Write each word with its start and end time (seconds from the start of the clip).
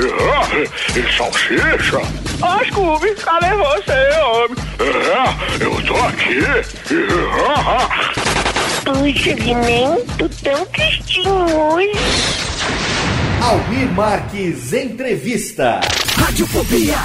Ah, 0.00 0.48
e 0.96 1.16
salsicha? 1.16 1.98
Ó, 2.40 2.64
Scooby, 2.64 3.14
cadê 3.16 3.52
você, 3.54 4.20
homem? 4.20 4.56
É, 4.78 5.64
eu 5.64 5.82
tô 5.84 5.96
aqui. 5.96 6.38
Puxa, 8.84 9.32
Guimém, 9.34 10.04
tu 10.16 10.28
tão 10.42 10.64
tristinho 10.66 11.72
hoje. 11.72 11.98
Almir 13.42 13.90
Marques 13.92 14.72
Entrevista. 14.72 15.80
Radiofobia. 16.16 16.96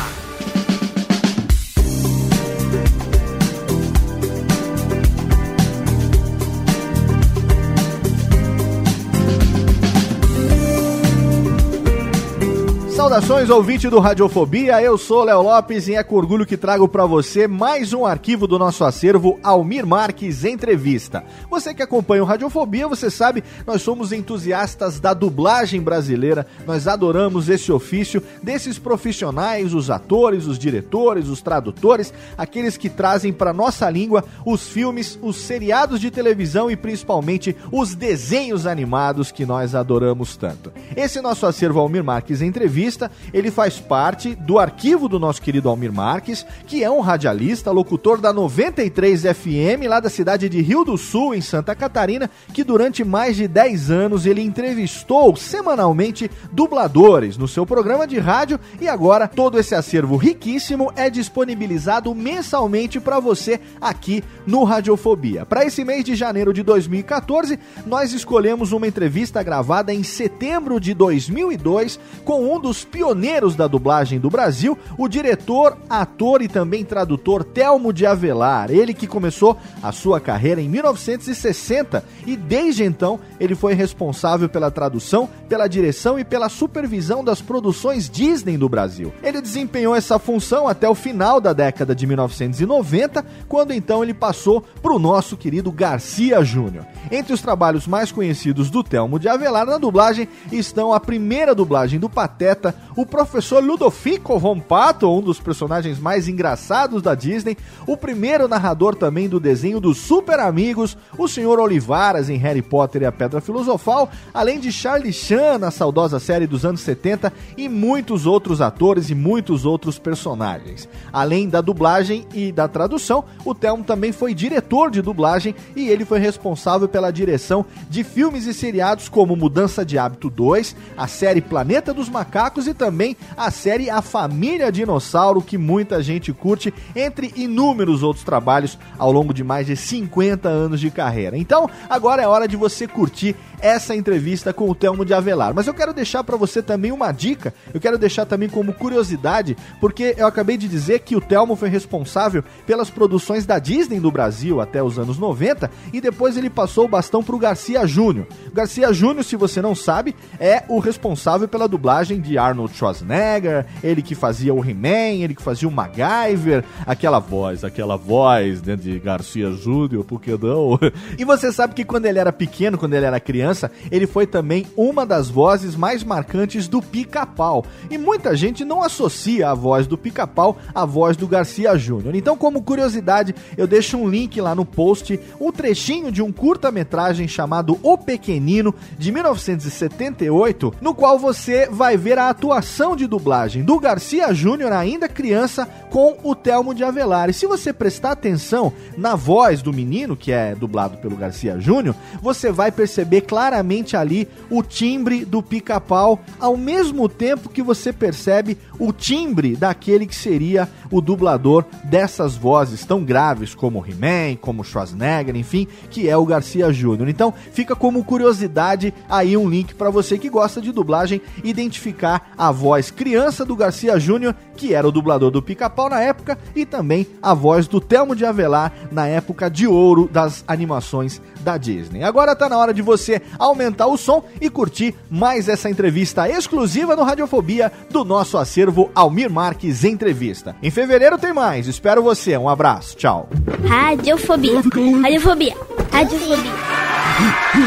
Saudações, 13.13 13.51
ouvinte 13.51 13.89
do 13.91 13.99
Radiofobia, 13.99 14.81
eu 14.81 14.97
sou 14.97 15.23
Léo 15.23 15.43
Lopes 15.43 15.87
e 15.87 15.93
é 15.93 16.01
com 16.01 16.15
orgulho 16.15 16.47
que 16.47 16.57
trago 16.57 16.87
para 16.87 17.05
você 17.05 17.47
mais 17.47 17.93
um 17.93 18.07
arquivo 18.07 18.47
do 18.47 18.57
nosso 18.57 18.83
acervo 18.83 19.39
Almir 19.43 19.85
Marques 19.85 20.43
Entrevista. 20.43 21.23
Você 21.47 21.75
que 21.75 21.83
acompanha 21.83 22.23
o 22.23 22.25
Radiofobia, 22.25 22.87
você 22.87 23.11
sabe, 23.11 23.43
nós 23.67 23.83
somos 23.83 24.11
entusiastas 24.11 24.99
da 24.99 25.13
dublagem 25.13 25.79
brasileira, 25.79 26.47
nós 26.65 26.87
adoramos 26.87 27.49
esse 27.49 27.71
ofício 27.71 28.23
desses 28.41 28.79
profissionais, 28.79 29.75
os 29.75 29.91
atores, 29.91 30.47
os 30.47 30.57
diretores, 30.57 31.27
os 31.27 31.39
tradutores, 31.39 32.11
aqueles 32.35 32.77
que 32.77 32.89
trazem 32.89 33.31
para 33.31 33.53
nossa 33.53 33.87
língua 33.91 34.23
os 34.43 34.67
filmes, 34.67 35.19
os 35.21 35.35
seriados 35.35 35.99
de 35.99 36.09
televisão 36.09 36.71
e 36.71 36.75
principalmente 36.75 37.55
os 37.71 37.93
desenhos 37.93 38.65
animados 38.65 39.31
que 39.31 39.45
nós 39.45 39.75
adoramos 39.75 40.35
tanto. 40.35 40.73
Esse 40.95 41.21
nosso 41.21 41.45
acervo 41.45 41.79
Almir 41.79 42.03
Marques 42.03 42.41
Entrevista 42.41 43.02
ele 43.33 43.51
faz 43.51 43.79
parte 43.79 44.35
do 44.35 44.59
arquivo 44.59 45.07
do 45.07 45.19
nosso 45.19 45.41
querido 45.41 45.69
Almir 45.69 45.91
Marques, 45.91 46.45
que 46.65 46.83
é 46.83 46.89
um 46.89 46.99
radialista, 46.99 47.71
locutor 47.71 48.19
da 48.19 48.33
93 48.33 49.21
FM, 49.23 49.87
lá 49.87 49.99
da 49.99 50.09
cidade 50.09 50.49
de 50.49 50.61
Rio 50.61 50.83
do 50.83 50.97
Sul, 50.97 51.33
em 51.33 51.41
Santa 51.41 51.75
Catarina, 51.75 52.29
que 52.53 52.63
durante 52.63 53.03
mais 53.03 53.35
de 53.35 53.47
10 53.47 53.91
anos 53.91 54.25
ele 54.25 54.41
entrevistou 54.41 55.35
semanalmente 55.35 56.29
dubladores 56.51 57.37
no 57.37 57.47
seu 57.47 57.65
programa 57.65 58.07
de 58.07 58.19
rádio 58.19 58.59
e 58.79 58.87
agora 58.87 59.27
todo 59.27 59.59
esse 59.59 59.75
acervo 59.75 60.15
riquíssimo 60.15 60.91
é 60.95 61.09
disponibilizado 61.09 62.13
mensalmente 62.13 62.99
para 62.99 63.19
você 63.19 63.59
aqui 63.79 64.23
no 64.45 64.63
Radiofobia. 64.63 65.45
Para 65.45 65.65
esse 65.65 65.83
mês 65.83 66.03
de 66.03 66.15
janeiro 66.15 66.53
de 66.53 66.63
2014, 66.63 67.59
nós 67.85 68.13
escolhemos 68.13 68.71
uma 68.71 68.87
entrevista 68.87 69.41
gravada 69.43 69.93
em 69.93 70.03
setembro 70.03 70.79
de 70.79 70.93
2002 70.93 71.99
com 72.23 72.53
um 72.53 72.59
dos 72.59 72.83
pioneiros 72.93 73.55
da 73.55 73.65
dublagem 73.65 74.19
do 74.19 74.29
Brasil, 74.29 74.77
o 74.99 75.07
diretor, 75.07 75.75
ator 75.89 76.43
e 76.43 76.47
também 76.47 76.85
tradutor 76.85 77.43
Telmo 77.43 77.91
de 77.91 78.05
Avelar. 78.05 78.69
Ele 78.69 78.93
que 78.93 79.07
começou 79.07 79.57
a 79.81 79.91
sua 79.91 80.21
carreira 80.21 80.61
em 80.61 80.69
1960 80.69 82.05
e 82.27 82.37
desde 82.37 82.83
então 82.83 83.19
ele 83.39 83.55
foi 83.55 83.73
responsável 83.73 84.47
pela 84.47 84.69
tradução, 84.69 85.27
pela 85.49 85.67
direção 85.67 86.19
e 86.19 86.23
pela 86.23 86.49
supervisão 86.49 87.23
das 87.23 87.41
produções 87.41 88.07
Disney 88.07 88.59
do 88.59 88.69
Brasil. 88.69 89.11
Ele 89.23 89.41
desempenhou 89.41 89.95
essa 89.95 90.19
função 90.19 90.67
até 90.67 90.87
o 90.87 90.93
final 90.93 91.41
da 91.41 91.51
década 91.51 91.95
de 91.95 92.05
1990, 92.05 93.25
quando 93.47 93.73
então 93.73 94.03
ele 94.03 94.13
passou 94.13 94.61
para 94.83 94.93
o 94.93 94.99
nosso 94.99 95.35
querido 95.35 95.71
Garcia 95.71 96.43
Júnior. 96.43 96.85
Entre 97.11 97.33
os 97.33 97.41
trabalhos 97.41 97.87
mais 97.87 98.11
conhecidos 98.11 98.69
do 98.69 98.83
Telmo 98.83 99.17
de 99.17 99.27
Avelar 99.27 99.65
na 99.65 99.79
dublagem 99.79 100.27
estão 100.51 100.93
a 100.93 100.99
primeira 100.99 101.55
dublagem 101.55 101.99
do 101.99 102.09
Pateta, 102.09 102.82
o 102.95 103.05
professor 103.05 103.63
Ludovico 103.63 104.37
Von 104.37 104.59
Pato, 104.59 105.09
um 105.09 105.21
dos 105.21 105.39
personagens 105.39 105.99
mais 105.99 106.27
engraçados 106.27 107.01
da 107.01 107.15
Disney, 107.15 107.57
o 107.87 107.97
primeiro 107.97 108.47
narrador 108.47 108.95
também 108.95 109.27
do 109.27 109.39
desenho 109.39 109.79
dos 109.79 109.97
Super 109.97 110.39
Amigos, 110.39 110.97
o 111.17 111.27
Sr. 111.27 111.59
Olivaras 111.59 112.29
em 112.29 112.37
Harry 112.37 112.61
Potter 112.61 113.01
e 113.01 113.05
a 113.05 113.11
Pedra 113.11 113.41
Filosofal, 113.41 114.09
além 114.33 114.59
de 114.59 114.71
Charlie 114.71 115.13
Chan 115.13 115.57
na 115.59 115.71
saudosa 115.71 116.19
série 116.19 116.47
dos 116.47 116.65
anos 116.65 116.81
70 116.81 117.33
e 117.57 117.67
muitos 117.67 118.25
outros 118.25 118.61
atores 118.61 119.09
e 119.09 119.15
muitos 119.15 119.65
outros 119.65 119.97
personagens. 119.97 120.87
Além 121.11 121.49
da 121.49 121.61
dublagem 121.61 122.25
e 122.33 122.51
da 122.51 122.67
tradução, 122.67 123.23
o 123.45 123.55
Telmo 123.55 123.83
também 123.83 124.11
foi 124.11 124.33
diretor 124.33 124.91
de 124.91 125.01
dublagem 125.01 125.55
e 125.75 125.89
ele 125.89 126.05
foi 126.05 126.19
responsável 126.19 126.87
pela 126.87 127.11
direção 127.11 127.65
de 127.89 128.03
filmes 128.03 128.45
e 128.45 128.53
seriados 128.53 129.09
como 129.09 129.35
Mudança 129.35 129.85
de 129.85 129.97
Hábito 129.97 130.29
2, 130.29 130.75
a 130.97 131.07
série 131.07 131.41
Planeta 131.41 131.93
dos 131.93 132.09
Macacos 132.09 132.67
e 132.67 132.72
também 132.73 133.15
a 133.37 133.51
série 133.51 133.89
A 133.89 134.01
Família 134.01 134.71
Dinossauro, 134.71 135.41
que 135.41 135.57
muita 135.57 136.01
gente 136.01 136.31
curte, 136.33 136.73
entre 136.95 137.31
inúmeros 137.35 138.03
outros 138.03 138.25
trabalhos 138.25 138.77
ao 138.97 139.11
longo 139.11 139.33
de 139.33 139.43
mais 139.43 139.67
de 139.67 139.75
50 139.75 140.47
anos 140.49 140.79
de 140.79 140.89
carreira. 140.89 141.37
Então, 141.37 141.69
agora 141.89 142.21
é 142.21 142.27
hora 142.27 142.47
de 142.47 142.55
você 142.55 142.87
curtir 142.87 143.35
essa 143.63 143.95
entrevista 143.95 144.51
com 144.51 144.69
o 144.69 144.75
Telmo 144.75 145.05
de 145.05 145.13
Avelar. 145.13 145.53
Mas 145.55 145.65
eu 145.65 145.73
quero 145.73 145.93
deixar 145.93 146.21
para 146.21 146.35
você 146.35 146.61
também 146.61 146.91
uma 146.91 147.13
dica, 147.13 147.53
eu 147.73 147.79
quero 147.79 147.97
deixar 147.97 148.25
também 148.25 148.49
como 148.49 148.73
curiosidade, 148.73 149.55
porque 149.79 150.13
eu 150.17 150.27
acabei 150.27 150.57
de 150.57 150.67
dizer 150.67 150.99
que 150.99 151.15
o 151.15 151.21
Telmo 151.21 151.55
foi 151.55 151.69
responsável 151.69 152.43
pelas 152.67 152.89
produções 152.89 153.45
da 153.45 153.57
Disney 153.59 154.01
no 154.01 154.11
Brasil 154.11 154.59
até 154.59 154.83
os 154.83 154.99
anos 154.99 155.17
90 155.17 155.71
e 155.93 156.01
depois 156.01 156.35
ele 156.35 156.49
passou 156.49 156.85
o 156.85 156.89
bastão 156.89 157.23
pro 157.23 157.39
Garcia 157.39 157.87
Júnior. 157.87 158.27
Garcia 158.53 158.91
Júnior, 158.91 159.23
se 159.23 159.37
você 159.37 159.61
não 159.61 159.73
sabe, 159.73 160.13
é 160.37 160.63
o 160.67 160.79
responsável 160.79 161.47
pela 161.47 161.67
dublagem 161.67 162.19
de 162.19 162.37
Arnold 162.37 162.75
Schwarzenegger, 162.75 163.65
ele 163.81 164.01
que 164.01 164.13
fazia 164.13 164.53
o 164.53 164.63
He-Man, 164.63 165.23
ele 165.23 165.35
que 165.35 165.41
fazia 165.41 165.69
o 165.69 165.71
MacGyver, 165.71 166.65
aquela 166.85 167.19
voz, 167.19 167.63
aquela 167.63 167.95
voz 167.95 168.61
né, 168.61 168.75
de 168.75 168.99
Garcia 168.99 169.51
Júnior, 169.51 170.03
por 170.03 170.19
que 170.19 170.31
não? 170.31 170.77
E 171.17 171.23
você 171.23 171.51
sabe 171.51 171.73
que 171.73 171.85
quando 171.85 172.05
ele 172.05 172.19
era 172.19 172.33
pequeno, 172.33 172.77
quando 172.77 172.93
ele 172.95 173.05
era 173.05 173.19
criança, 173.19 173.52
criança, 173.53 173.71
ele 173.91 174.07
foi 174.07 174.25
também 174.25 174.65
uma 174.75 175.05
das 175.05 175.29
vozes 175.29 175.75
mais 175.75 176.03
marcantes 176.03 176.67
do 176.67 176.81
Pica-Pau. 176.81 177.63
E 177.89 177.97
muita 177.97 178.35
gente 178.35 178.65
não 178.65 178.81
associa 178.81 179.49
a 179.49 179.53
voz 179.53 179.85
do 179.85 179.97
Pica-Pau 179.97 180.57
à 180.73 180.85
voz 180.85 181.15
do 181.15 181.27
Garcia 181.27 181.77
Júnior. 181.77 182.15
Então, 182.15 182.35
como 182.35 182.63
curiosidade, 182.63 183.35
eu 183.55 183.67
deixo 183.67 183.97
um 183.97 184.09
link 184.09 184.41
lá 184.41 184.55
no 184.55 184.65
post, 184.65 185.19
um 185.39 185.51
trechinho 185.51 186.11
de 186.11 186.21
um 186.21 186.31
curta-metragem 186.31 187.27
chamado 187.27 187.79
O 187.83 187.97
Pequenino, 187.97 188.73
de 188.97 189.11
1978, 189.11 190.73
no 190.81 190.95
qual 190.95 191.19
você 191.19 191.67
vai 191.69 191.95
ver 191.95 192.17
a 192.17 192.29
atuação 192.29 192.95
de 192.95 193.05
dublagem 193.05 193.63
do 193.63 193.79
Garcia 193.79 194.33
Júnior, 194.33 194.71
ainda 194.71 195.07
criança, 195.07 195.67
com 195.89 196.17
o 196.23 196.33
Telmo 196.33 196.73
de 196.73 196.83
Avelar. 196.83 197.29
E 197.29 197.33
se 197.33 197.45
você 197.45 197.71
prestar 197.71 198.11
atenção 198.11 198.73
na 198.97 199.15
voz 199.15 199.61
do 199.61 199.71
menino, 199.71 200.17
que 200.17 200.31
é 200.31 200.55
dublado 200.55 200.97
pelo 200.97 201.15
Garcia 201.15 201.59
Júnior, 201.59 201.95
você 202.21 202.51
vai 202.51 202.71
perceber 202.71 203.21
claramente 203.33 203.97
ali 203.97 204.27
o 204.47 204.61
timbre 204.61 205.25
do 205.25 205.41
pica-pau, 205.41 206.19
ao 206.39 206.55
mesmo 206.55 207.09
tempo 207.09 207.49
que 207.49 207.63
você 207.63 207.91
percebe 207.91 208.59
o 208.77 208.93
timbre 208.93 209.55
daquele 209.55 210.05
que 210.05 210.13
seria 210.13 210.69
o 210.91 211.01
dublador 211.01 211.65
dessas 211.83 212.35
vozes 212.35 212.85
tão 212.85 213.03
graves 213.03 213.55
como 213.55 213.83
He-Man, 213.83 214.35
como 214.39 214.63
Schwarzenegger, 214.63 215.35
enfim, 215.35 215.67
que 215.89 216.07
é 216.07 216.15
o 216.15 216.27
Garcia 216.27 216.71
Júnior. 216.71 217.09
Então, 217.09 217.33
fica 217.51 217.75
como 217.75 218.03
curiosidade 218.03 218.93
aí 219.09 219.35
um 219.35 219.49
link 219.49 219.73
para 219.73 219.89
você 219.89 220.19
que 220.19 220.29
gosta 220.29 220.61
de 220.61 220.71
dublagem 220.71 221.19
identificar 221.43 222.33
a 222.37 222.51
voz 222.51 222.91
criança 222.91 223.43
do 223.43 223.55
Garcia 223.55 223.97
Júnior, 223.99 224.35
que 224.55 224.75
era 224.75 224.87
o 224.87 224.91
dublador 224.91 225.31
do 225.31 225.41
Pica-Pau 225.41 225.89
na 225.89 225.99
época, 225.99 226.37
e 226.55 226.67
também 226.67 227.07
a 227.19 227.33
voz 227.33 227.67
do 227.67 227.81
Telmo 227.81 228.15
de 228.15 228.25
Avelar 228.25 228.71
na 228.91 229.07
época 229.07 229.49
de 229.49 229.65
ouro 229.65 230.07
das 230.07 230.43
animações 230.47 231.19
da 231.43 231.57
Disney. 231.57 232.03
Agora 232.03 232.35
tá 232.35 232.49
na 232.49 232.57
hora 232.57 232.73
de 232.73 232.81
você 232.81 233.21
aumentar 233.37 233.87
o 233.87 233.97
som 233.97 234.23
e 234.41 234.49
curtir 234.49 234.95
mais 235.09 235.47
essa 235.47 235.69
entrevista 235.69 236.27
exclusiva 236.27 236.95
no 236.95 237.03
Radiofobia 237.03 237.71
do 237.89 238.03
nosso 238.03 238.37
acervo 238.37 238.89
Almir 238.95 239.29
Marques 239.29 239.83
Entrevista. 239.83 240.55
Em 240.63 240.71
fevereiro 240.71 241.17
tem 241.17 241.33
mais. 241.33 241.67
Espero 241.67 242.01
você. 242.01 242.37
Um 242.37 242.49
abraço. 242.49 242.95
Tchau. 242.95 243.29
Radiofobia. 243.67 244.61
Radiofobia. 245.01 245.55
Radiofobia. 245.91 246.53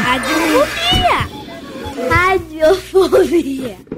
Radiofobia. 0.03 1.37
Radiofobia. 2.09 3.96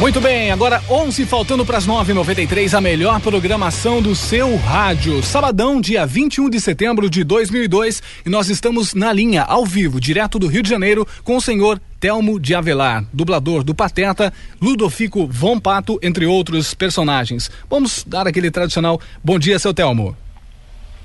Muito 0.00 0.20
bem, 0.20 0.52
agora 0.52 0.80
11 0.88 1.26
faltando 1.26 1.66
para 1.66 1.76
as 1.76 1.84
9h93, 1.84 2.72
a 2.72 2.80
melhor 2.80 3.20
programação 3.20 4.00
do 4.00 4.14
seu 4.14 4.54
rádio. 4.54 5.20
Sabadão, 5.24 5.80
dia 5.80 6.06
21 6.06 6.48
de 6.48 6.60
setembro 6.60 7.10
de 7.10 7.24
2002, 7.24 8.00
e 8.24 8.28
nós 8.28 8.48
estamos 8.48 8.94
na 8.94 9.12
linha, 9.12 9.42
ao 9.42 9.66
vivo, 9.66 10.00
direto 10.00 10.38
do 10.38 10.46
Rio 10.46 10.62
de 10.62 10.70
Janeiro, 10.70 11.04
com 11.24 11.36
o 11.36 11.40
senhor 11.40 11.80
Telmo 11.98 12.38
de 12.38 12.54
Avelar, 12.54 13.04
dublador 13.12 13.64
do 13.64 13.74
Pateta, 13.74 14.32
Ludofico 14.62 15.26
Von 15.26 15.58
Pato, 15.58 15.98
entre 16.00 16.26
outros 16.26 16.74
personagens. 16.74 17.50
Vamos 17.68 18.04
dar 18.06 18.28
aquele 18.28 18.52
tradicional 18.52 19.00
bom 19.22 19.36
dia, 19.36 19.58
seu 19.58 19.74
Telmo. 19.74 20.16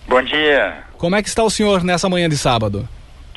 Bom 0.08 0.22
dia. 0.22 0.84
Como 1.00 1.16
é 1.16 1.24
que 1.24 1.30
está 1.30 1.44
o 1.44 1.50
senhor 1.50 1.84
nessa 1.84 2.08
manhã 2.08 2.30
de 2.30 2.38
sábado? 2.38 2.88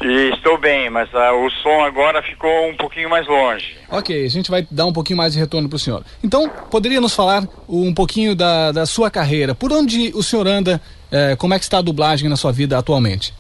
Estou 0.01 0.59
bem, 0.59 0.91
mas 0.91 1.09
ah, 1.15 1.33
o 1.33 1.51
som 1.51 1.83
agora 1.83 2.23
ficou 2.23 2.69
um 2.69 2.77
pouquinho 2.77 3.09
mais 3.09 3.27
longe. 3.27 3.77
Ok, 3.91 4.27
a 4.27 4.29
gente 4.29 4.51
vai 4.51 4.67
dar 4.71 4.85
um 4.85 4.93
pouquinho 4.93 5.17
mais 5.17 5.33
de 5.33 5.39
retorno 5.39 5.69
para 5.69 5.77
o 5.77 5.79
senhor. 5.79 6.05
Então, 6.23 6.51
poderia 6.71 7.01
nos 7.01 7.15
falar 7.15 7.45
um 7.67 7.95
pouquinho 7.95 8.35
da, 8.35 8.73
da 8.73 8.85
sua 8.85 9.11
carreira? 9.11 9.55
Por 9.55 9.73
onde 9.73 10.13
o 10.15 10.23
senhor 10.23 10.47
anda? 10.47 10.81
Eh, 11.11 11.35
como 11.37 11.55
é 11.55 11.59
que 11.59 11.65
está 11.65 11.79
a 11.79 11.83
dublagem 11.83 12.29
na 12.29 12.37
sua 12.37 12.53
vida 12.53 12.77
atualmente? 12.77 13.33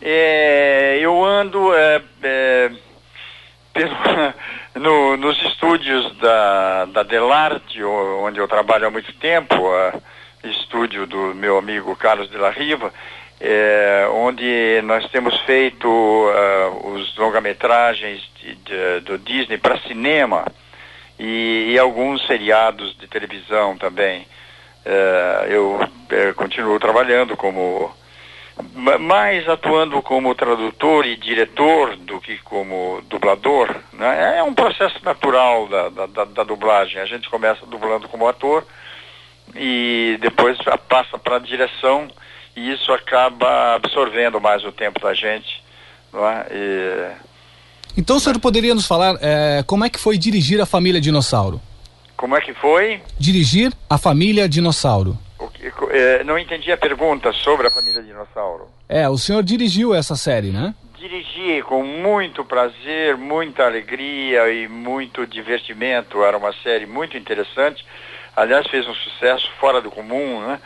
É, 0.00 0.98
eu 1.00 1.24
ando 1.24 1.72
é, 1.72 2.02
é, 2.24 2.70
pelo, 3.72 3.94
no, 4.74 5.16
nos 5.16 5.40
estúdios 5.44 6.16
da, 6.18 6.86
da 6.86 7.02
Delarte, 7.04 7.82
onde 7.84 8.40
eu 8.40 8.48
trabalho 8.48 8.88
há 8.88 8.90
muito 8.90 9.12
tempo, 9.14 9.54
estúdio 10.42 11.06
do 11.06 11.32
meu 11.34 11.58
amigo 11.58 11.94
Carlos 11.94 12.28
de 12.28 12.36
la 12.36 12.50
Riva, 12.50 12.92
é, 13.44 14.06
onde 14.12 14.80
nós 14.84 15.04
temos 15.10 15.36
feito 15.40 15.88
uh, 15.88 16.92
os 16.92 17.16
longa-metragens 17.16 18.22
do 19.04 19.18
Disney 19.18 19.58
para 19.58 19.80
cinema 19.80 20.44
e, 21.18 21.72
e, 21.72 21.78
alguns 21.78 22.24
seriados 22.26 22.96
de 22.96 23.08
televisão 23.08 23.76
também. 23.76 24.26
É, 24.84 25.46
eu 25.50 25.80
é, 26.10 26.32
continuo 26.32 26.78
trabalhando 26.78 27.36
como 27.36 27.92
mais 29.00 29.48
atuando 29.48 30.02
como 30.02 30.34
tradutor 30.34 31.06
e 31.06 31.16
diretor 31.16 31.96
do 31.96 32.20
que 32.20 32.38
como 32.38 33.00
dublador. 33.08 33.74
Né? 33.92 34.38
É 34.38 34.42
um 34.42 34.54
processo 34.54 35.04
natural 35.04 35.68
da, 35.68 35.88
da, 35.88 36.24
da 36.24 36.42
dublagem. 36.44 37.00
A 37.00 37.06
gente 37.06 37.28
começa 37.28 37.64
dublando 37.66 38.08
como 38.08 38.28
ator 38.28 38.64
e 39.54 40.18
depois 40.20 40.58
passa 40.88 41.18
para 41.18 41.36
a 41.36 41.40
direção 41.40 42.08
e 42.56 42.72
isso 42.72 42.92
acaba 42.92 43.74
absorvendo 43.74 44.40
mais 44.40 44.64
o 44.64 44.72
tempo 44.72 45.00
da 45.00 45.14
gente. 45.14 45.62
Não 46.12 46.28
é? 46.28 46.46
E... 46.50 47.10
Então 47.96 48.16
o 48.16 48.20
senhor 48.20 48.38
poderia 48.38 48.74
nos 48.74 48.86
falar 48.86 49.16
é, 49.20 49.62
como 49.66 49.84
é 49.84 49.90
que 49.90 49.98
foi 49.98 50.18
dirigir 50.18 50.60
a 50.60 50.66
família 50.66 51.00
Dinossauro? 51.00 51.60
Como 52.16 52.36
é 52.36 52.40
que 52.40 52.54
foi? 52.54 53.00
Dirigir 53.18 53.72
a 53.88 53.98
família 53.98 54.48
Dinossauro. 54.48 55.18
Que, 55.54 55.72
é, 55.90 56.22
não 56.24 56.38
entendi 56.38 56.70
a 56.70 56.76
pergunta 56.76 57.32
sobre 57.32 57.66
a 57.66 57.70
família 57.70 58.02
Dinossauro. 58.02 58.68
É, 58.88 59.08
o 59.08 59.18
senhor 59.18 59.42
dirigiu 59.42 59.94
essa 59.94 60.14
série, 60.14 60.50
né? 60.50 60.74
Dirigi 60.98 61.62
com 61.62 61.82
muito 61.82 62.44
prazer, 62.44 63.16
muita 63.16 63.64
alegria 63.64 64.52
e 64.52 64.68
muito 64.68 65.26
divertimento. 65.26 66.22
Era 66.22 66.38
uma 66.38 66.52
série 66.62 66.86
muito 66.86 67.16
interessante. 67.16 67.84
Aliás, 68.36 68.66
fez 68.68 68.86
um 68.86 68.94
sucesso 68.94 69.50
fora 69.58 69.80
do 69.80 69.90
comum, 69.90 70.46
né? 70.46 70.60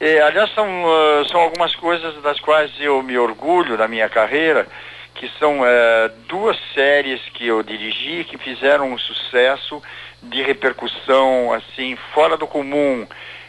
É, 0.00 0.22
aliás, 0.22 0.50
são, 0.54 0.66
uh, 0.66 1.28
são 1.28 1.38
algumas 1.42 1.76
coisas 1.76 2.14
das 2.22 2.40
quais 2.40 2.72
eu 2.80 3.02
me 3.02 3.18
orgulho 3.18 3.76
na 3.76 3.86
minha 3.86 4.08
carreira, 4.08 4.66
que 5.14 5.30
são 5.38 5.60
uh, 5.60 6.08
duas 6.26 6.58
séries 6.72 7.20
que 7.34 7.46
eu 7.46 7.62
dirigi 7.62 8.24
que 8.24 8.38
fizeram 8.38 8.92
um 8.92 8.96
sucesso 8.96 9.82
de 10.22 10.42
repercussão 10.42 11.52
assim 11.52 11.96
fora 12.14 12.38
do 12.38 12.46
comum. 12.46 13.02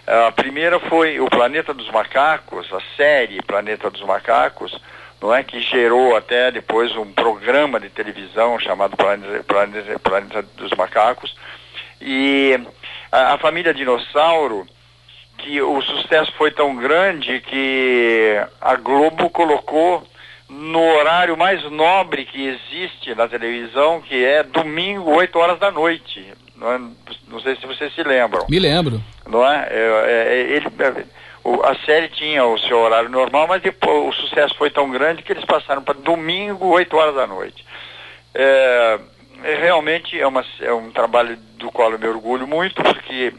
Uh, 0.05 0.27
a 0.27 0.31
primeira 0.33 0.77
foi 0.77 1.21
o 1.21 1.29
Planeta 1.29 1.73
dos 1.73 1.89
Macacos, 1.89 2.67
a 2.73 2.81
série 2.97 3.41
Planeta 3.41 3.89
dos 3.89 4.01
Macacos, 4.01 4.77
não 5.21 5.33
é 5.33 5.43
que 5.43 5.61
gerou 5.61 6.17
até 6.17 6.51
depois 6.51 6.93
um 6.97 7.13
programa 7.13 7.79
de 7.79 7.87
televisão 7.87 8.59
chamado 8.59 8.97
Planeta, 8.97 9.41
Planeta, 9.45 9.99
Planeta 9.99 10.41
dos 10.57 10.71
Macacos 10.71 11.33
e 12.01 12.59
a, 13.09 13.35
a 13.35 13.37
família 13.37 13.73
Dinossauro 13.73 14.67
que 15.41 15.61
o 15.61 15.81
sucesso 15.81 16.31
foi 16.37 16.51
tão 16.51 16.75
grande 16.75 17.41
que 17.41 18.37
a 18.59 18.75
Globo 18.75 19.29
colocou 19.29 20.03
no 20.49 20.81
horário 20.81 21.37
mais 21.37 21.63
nobre 21.71 22.25
que 22.25 22.47
existe 22.47 23.15
na 23.15 23.27
televisão, 23.27 24.01
que 24.01 24.23
é 24.23 24.43
domingo, 24.43 25.11
8 25.11 25.39
horas 25.39 25.59
da 25.59 25.71
noite. 25.71 26.33
Não, 26.55 26.71
é, 26.71 26.79
não 27.27 27.39
sei 27.39 27.55
se 27.55 27.65
vocês 27.65 27.93
se 27.95 28.03
lembram. 28.03 28.45
Me 28.49 28.59
lembro. 28.59 29.01
Não 29.27 29.45
é? 29.45 29.67
é, 29.69 30.27
é 30.27 30.39
ele, 30.51 30.67
é, 30.79 31.03
a 31.63 31.75
série 31.85 32.09
tinha 32.09 32.45
o 32.45 32.57
seu 32.59 32.77
horário 32.77 33.09
normal, 33.09 33.47
mas 33.47 33.61
depois 33.61 34.09
o 34.09 34.21
sucesso 34.21 34.53
foi 34.55 34.69
tão 34.69 34.89
grande 34.91 35.23
que 35.23 35.31
eles 35.31 35.45
passaram 35.45 35.81
para 35.81 35.95
domingo, 35.95 36.67
8 36.67 36.95
horas 36.95 37.15
da 37.15 37.25
noite. 37.25 37.65
É, 38.33 38.99
é, 39.43 39.55
realmente 39.55 40.19
é, 40.19 40.27
uma, 40.27 40.45
é 40.59 40.71
um 40.73 40.91
trabalho 40.91 41.37
do 41.57 41.71
qual 41.71 41.91
eu 41.91 41.99
me 41.99 42.07
orgulho 42.07 42.47
muito, 42.47 42.81
porque 42.83 43.33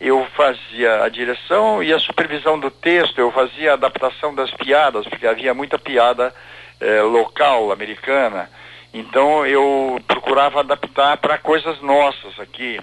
eu 0.00 0.24
fazia 0.36 1.02
a 1.02 1.08
direção 1.08 1.82
e 1.82 1.92
a 1.92 1.98
supervisão 1.98 2.58
do 2.58 2.70
texto, 2.70 3.18
eu 3.18 3.32
fazia 3.32 3.72
a 3.72 3.74
adaptação 3.74 4.34
das 4.34 4.50
piadas, 4.52 5.06
porque 5.06 5.26
havia 5.26 5.52
muita 5.52 5.78
piada 5.78 6.32
eh, 6.80 7.02
local, 7.02 7.72
americana. 7.72 8.48
Então 8.94 9.44
eu 9.44 10.00
procurava 10.06 10.60
adaptar 10.60 11.16
para 11.16 11.36
coisas 11.38 11.80
nossas 11.82 12.38
aqui. 12.38 12.80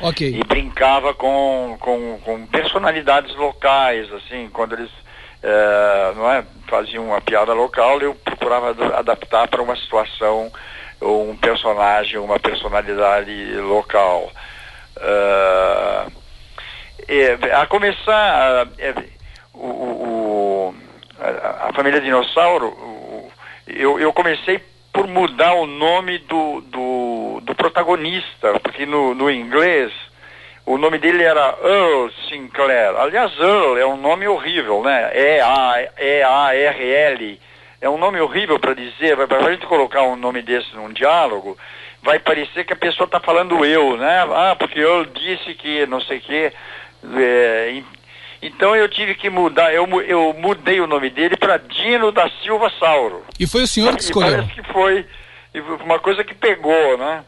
Ok. 0.00 0.28
E 0.28 0.44
brincava 0.44 1.14
com, 1.14 1.76
com, 1.80 2.20
com 2.24 2.46
personalidades 2.46 3.34
locais, 3.36 4.12
assim, 4.12 4.48
quando 4.52 4.74
eles 4.74 4.90
eh, 5.42 6.12
não 6.16 6.30
é, 6.30 6.44
faziam 6.66 7.06
uma 7.06 7.20
piada 7.20 7.52
local, 7.52 8.00
eu 8.00 8.14
procurava 8.14 8.70
adaptar 8.96 9.46
para 9.46 9.62
uma 9.62 9.76
situação, 9.76 10.50
ou 11.00 11.30
um 11.30 11.36
personagem, 11.36 12.18
uma 12.18 12.40
personalidade 12.40 13.32
local. 13.60 14.32
Uh, 14.98 16.12
é, 17.08 17.38
a 17.54 17.66
começar 17.66 18.68
é, 18.78 18.94
o, 19.54 19.66
o, 19.66 20.74
a, 21.18 21.68
a, 21.68 21.72
família 21.72 22.00
dinossauro, 22.00 22.66
o, 22.66 23.32
eu, 23.66 23.98
eu 23.98 24.12
comecei 24.12 24.60
por 24.92 25.06
mudar 25.06 25.54
o 25.54 25.66
nome 25.66 26.18
do, 26.18 26.60
do, 26.62 27.40
do 27.42 27.54
protagonista, 27.54 28.58
porque 28.60 28.84
no, 28.84 29.14
no 29.14 29.30
inglês 29.30 29.92
o 30.66 30.76
nome 30.76 30.98
dele 30.98 31.22
era 31.22 31.56
Earl 31.62 32.10
Sinclair. 32.28 32.94
Aliás, 32.96 33.32
Earl 33.38 33.78
é 33.78 33.86
um 33.86 33.96
nome 33.96 34.28
horrível, 34.28 34.82
né? 34.82 35.10
E-A-R-L. 35.98 37.40
É 37.80 37.88
um 37.88 37.98
nome 37.98 38.20
horrível 38.20 38.58
para 38.58 38.74
dizer, 38.74 39.16
para 39.26 39.46
a 39.46 39.50
gente 39.52 39.66
colocar 39.66 40.02
um 40.02 40.16
nome 40.16 40.42
desse 40.42 40.74
num 40.74 40.92
diálogo, 40.92 41.56
vai 42.02 42.18
parecer 42.18 42.64
que 42.64 42.72
a 42.72 42.76
pessoa 42.76 43.04
está 43.04 43.20
falando 43.20 43.64
eu, 43.64 43.96
né? 43.96 44.26
Ah, 44.34 44.56
porque 44.58 44.78
eu 44.80 45.04
disse 45.04 45.54
que 45.54 45.86
não 45.86 46.00
sei 46.00 46.18
o 46.18 46.20
quê. 46.20 46.52
É, 47.16 47.82
então 48.42 48.74
eu 48.74 48.88
tive 48.88 49.14
que 49.14 49.30
mudar, 49.30 49.72
eu, 49.72 49.86
eu 50.02 50.34
mudei 50.38 50.80
o 50.80 50.86
nome 50.86 51.10
dele 51.10 51.36
para 51.36 51.56
Dino 51.56 52.10
da 52.10 52.28
Silva 52.42 52.70
Sauro. 52.78 53.24
E 53.38 53.46
foi 53.46 53.62
o 53.62 53.66
senhor 53.66 53.96
que 53.96 54.02
escolheu? 54.02 54.32
Parece 54.32 54.54
que 54.54 54.62
foi 54.72 55.06
uma 55.84 55.98
coisa 55.98 56.24
que 56.24 56.34
pegou, 56.34 56.98
né? 56.98 57.24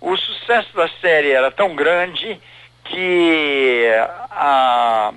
O 0.00 0.16
sucesso 0.16 0.74
da 0.74 0.88
série 1.00 1.30
era 1.30 1.50
tão 1.50 1.74
grande 1.74 2.40
que 2.84 3.84
a, 4.30 5.12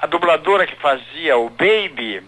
a 0.00 0.06
dubladora 0.06 0.66
que 0.66 0.76
fazia 0.76 1.36
o 1.36 1.50
Baby, 1.50 2.22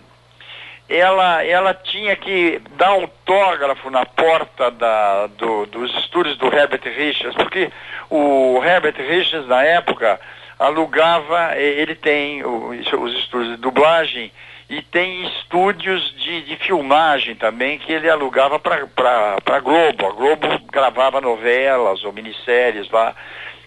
ela, 0.88 1.44
ela 1.44 1.74
tinha 1.74 2.14
que 2.16 2.60
dar 2.76 2.88
autógrafo 2.88 3.90
na 3.90 4.04
porta 4.04 4.70
da, 4.70 5.26
do, 5.28 5.66
dos 5.66 5.94
estúdios 5.98 6.36
do 6.36 6.46
Herbert 6.46 6.82
Richards, 6.84 7.34
porque 7.36 7.70
o 8.10 8.62
Herbert 8.62 8.96
Richards, 8.96 9.48
na 9.48 9.62
época, 9.62 10.20
alugava, 10.58 11.56
ele 11.56 11.94
tem 11.94 12.44
os 12.44 13.14
estúdios 13.14 13.56
de 13.56 13.56
dublagem 13.56 14.30
e 14.72 14.80
tem 14.80 15.26
estúdios 15.26 16.14
de, 16.16 16.42
de 16.42 16.56
filmagem 16.56 17.34
também 17.34 17.78
que 17.78 17.92
ele 17.92 18.08
alugava 18.08 18.58
para 18.58 19.60
Globo. 19.60 20.06
A 20.06 20.12
Globo 20.12 20.46
gravava 20.72 21.20
novelas 21.20 22.02
ou 22.04 22.12
minisséries 22.12 22.90
lá. 22.90 23.14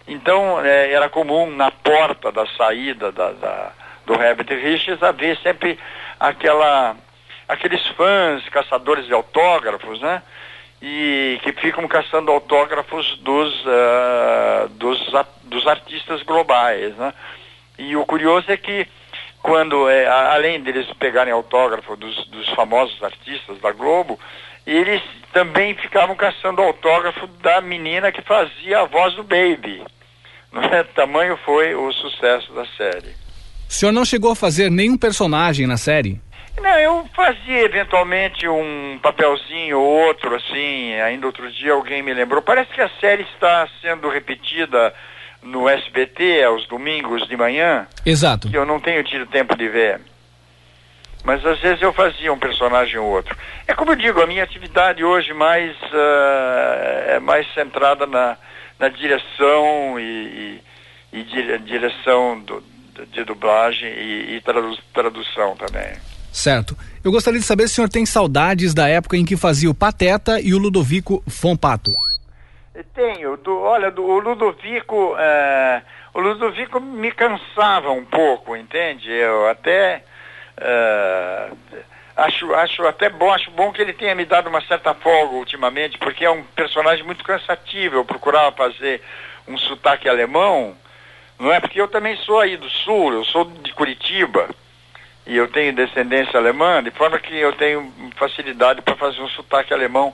Então 0.08 0.66
é, 0.66 0.92
era 0.92 1.10
comum 1.10 1.50
na 1.50 1.70
porta 1.70 2.32
da 2.32 2.48
saída 2.58 3.12
da, 3.12 3.32
da, 3.34 3.72
do 4.06 4.14
Herbert 4.14 4.48
Richards 4.60 5.04
haver 5.04 5.38
sempre 5.44 5.78
aquela, 6.20 6.96
aqueles 7.48 7.86
fãs, 7.90 8.48
caçadores 8.50 9.06
de 9.06 9.14
autógrafos, 9.14 10.00
né? 10.02 10.22
E 10.82 11.40
que 11.44 11.52
ficam 11.54 11.88
caçando 11.88 12.32
autógrafos 12.32 13.18
dos, 13.20 13.54
uh, 13.66 14.70
dos, 14.72 15.00
dos 15.44 15.66
artistas 15.68 16.22
globais, 16.24 16.96
né? 16.96 17.14
E 17.78 17.96
o 17.96 18.06
curioso 18.06 18.52
é 18.52 18.58
que 18.58 18.88
quando, 19.42 19.88
é, 19.88 20.08
além 20.08 20.62
deles 20.62 20.88
pegarem 20.98 21.32
autógrafo 21.32 21.96
dos, 21.96 22.28
dos 22.28 22.50
famosos 22.50 23.02
artistas 23.04 23.60
da 23.60 23.72
Globo, 23.72 24.20
eles 24.66 25.02
também 25.32 25.76
ficavam 25.76 26.16
caçando 26.16 26.62
autógrafo 26.62 27.28
da 27.28 27.62
menina 27.62 28.12
que 28.12 28.22
fazia 28.22 28.80
a 28.80 28.86
voz 28.86 29.14
do 29.14 29.24
Baby. 29.24 29.84
É? 30.72 30.84
Tamanho 30.96 31.38
foi 31.46 31.76
o 31.76 31.92
sucesso 31.92 32.52
da 32.54 32.66
série. 32.78 33.14
O 33.70 33.74
senhor 33.74 33.92
não 33.92 34.06
chegou 34.06 34.32
a 34.32 34.36
fazer 34.36 34.72
nenhum 34.72 34.98
personagem 34.98 35.68
na 35.68 35.78
série? 35.78 36.20
Não, 36.62 36.80
eu 36.80 37.10
fazia 37.14 37.64
eventualmente 37.64 38.48
um 38.48 38.98
papelzinho 39.02 39.80
ou 39.80 40.08
outro, 40.08 40.36
assim, 40.36 40.94
ainda 41.02 41.28
outro 41.28 41.52
dia 41.52 41.74
alguém 41.74 42.02
me 42.02 42.14
lembrou. 42.14 42.42
Parece 42.42 42.72
que 42.72 42.82
a 42.82 42.90
série 43.00 43.24
está 43.24 43.68
sendo 43.82 44.10
repetida 44.10 44.94
no 45.42 45.70
SBT 45.70 46.44
aos 46.44 46.66
domingos 46.68 47.28
de 47.28 47.38
manhã. 47.38 47.88
Exato. 48.06 48.50
Que 48.50 48.58
eu 48.58 48.66
não 48.66 48.80
tenho 48.80 49.04
tido 49.04 49.26
tempo 49.28 49.56
de 49.56 49.68
ver. 49.68 50.02
Mas 51.24 51.46
às 51.46 51.60
vezes 51.60 51.82
eu 51.82 51.92
fazia 51.92 52.32
um 52.32 52.40
personagem 52.40 52.98
ou 52.98 53.08
outro. 53.08 53.36
É 53.68 53.74
como 53.74 53.92
eu 53.92 53.96
digo, 53.96 54.22
a 54.22 54.28
minha 54.28 54.44
atividade 54.44 55.04
hoje 55.04 55.34
mais 55.34 55.76
uh, 55.76 57.08
é 57.08 57.20
mais 57.20 57.52
centrada 57.54 58.06
na, 58.06 58.38
na 58.80 58.90
direção 58.90 60.00
e, 60.00 60.62
e, 61.12 61.20
e 61.20 61.58
direção 61.60 62.40
do, 62.40 62.64
de 63.12 63.24
dublagem 63.24 63.90
e, 63.90 64.36
e 64.36 64.42
tradu 64.42 64.78
tradução 64.94 65.56
também. 65.56 65.94
Certo. 66.36 66.76
Eu 67.02 67.14
gostaria 67.14 67.40
de 67.40 67.46
saber 67.46 67.66
se 67.70 67.72
o 67.72 67.76
senhor 67.76 67.88
tem 67.88 68.06
saudades 68.06 68.74
da 68.74 68.90
época 68.90 69.16
em 69.16 69.24
que 69.24 69.38
fazia 69.38 69.70
o 69.70 69.74
Pateta 69.74 70.38
e 70.42 70.54
o 70.54 70.58
Ludovico 70.58 71.24
Fompato. 71.30 71.94
Tenho. 72.94 73.38
Do, 73.38 73.58
olha, 73.62 73.90
do, 73.90 74.04
o 74.04 74.20
Ludovico, 74.20 75.16
é, 75.18 75.82
o 76.14 76.20
Ludovico 76.20 76.82
me 76.82 77.10
cansava 77.14 77.90
um 77.92 78.04
pouco, 78.04 78.54
entende? 78.54 79.10
Eu 79.10 79.48
até 79.48 80.04
é, 80.58 81.52
acho, 82.18 82.54
acho 82.54 82.86
até 82.86 83.10
bom, 83.10 83.32
acho 83.32 83.50
bom 83.52 83.72
que 83.72 83.82
ele 83.82 83.94
tenha 83.94 84.14
me 84.14 84.26
dado 84.26 84.50
uma 84.50 84.60
certa 84.60 84.94
folga 84.94 85.36
ultimamente, 85.36 85.98
porque 85.98 86.26
é 86.26 86.30
um 86.30 86.44
personagem 86.44 87.06
muito 87.06 87.24
cansativo. 87.24 87.96
Eu 87.96 88.04
procurava 88.04 88.52
fazer 88.52 89.02
um 89.48 89.58
sotaque 89.58 90.10
alemão, 90.10 90.76
não 91.40 91.50
é? 91.54 91.62
Porque 91.62 91.80
eu 91.80 91.88
também 91.88 92.18
sou 92.18 92.42
aí 92.42 92.58
do 92.58 92.70
sul, 92.70 93.14
eu 93.14 93.24
sou 93.24 93.46
de 93.46 93.72
Curitiba 93.72 94.50
e 95.26 95.36
eu 95.36 95.48
tenho 95.48 95.74
descendência 95.74 96.40
alemã, 96.40 96.84
de 96.84 96.92
forma 96.92 97.20
que 97.20 97.36
eu 97.36 97.54
tenho 97.54 97.92
facilidade 98.16 98.82
para 98.82 98.96
fazer 98.96 99.22
um 99.22 99.30
sotaque 99.30 99.74
alemão 99.74 100.14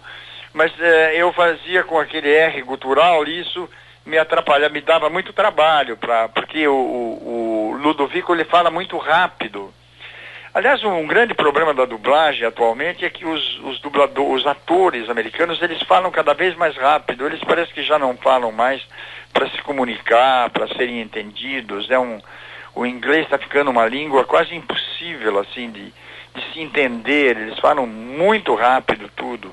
mas 0.54 0.72
é, 0.80 1.16
eu 1.16 1.32
fazia 1.34 1.84
com 1.84 1.98
aquele 1.98 2.30
R 2.30 2.62
gutural 2.64 3.26
e 3.26 3.40
isso 3.40 3.70
me 4.06 4.18
atrapalhava, 4.18 4.74
me 4.74 4.82
dava 4.82 5.10
muito 5.10 5.32
trabalho, 5.32 5.96
pra, 5.96 6.28
porque 6.30 6.68
o, 6.68 6.74
o, 6.74 7.72
o 7.72 7.78
Ludovico 7.78 8.34
ele 8.34 8.44
fala 8.46 8.70
muito 8.70 8.98
rápido. 8.98 9.74
Aliás, 10.54 10.84
um 10.84 11.08
grande 11.08 11.34
problema 11.34 11.74
da 11.74 11.86
dublagem 11.86 12.46
atualmente 12.46 13.06
é 13.06 13.10
que 13.10 13.26
os, 13.26 13.60
os 13.60 13.80
dubladores, 13.80 14.42
os 14.42 14.48
atores 14.48 15.10
americanos, 15.10 15.62
eles 15.62 15.82
falam 15.84 16.12
cada 16.12 16.34
vez 16.34 16.58
mais 16.58 16.76
rápido. 16.76 17.26
Eles 17.26 17.40
parecem 17.40 17.74
que 17.74 17.84
já 17.84 17.98
não 17.98 18.18
falam 18.18 18.52
mais 18.52 18.86
para 19.32 19.48
se 19.50 19.62
comunicar, 19.62 20.50
para 20.50 20.68
serem 20.68 21.00
entendidos. 21.00 21.90
É 21.90 21.98
um, 21.98 22.20
o 22.76 22.86
inglês 22.86 23.26
está 23.26 23.38
ficando 23.38 23.72
uma 23.72 23.86
língua 23.88 24.24
quase 24.24 24.56
impossível 24.56 25.40
assim 25.40 25.72
de, 25.72 25.86
de 26.36 26.54
se 26.54 26.60
entender. 26.60 27.38
Eles 27.38 27.60
falam 27.60 27.86
muito 27.86 28.56
rápido 28.56 29.10
tudo. 29.16 29.52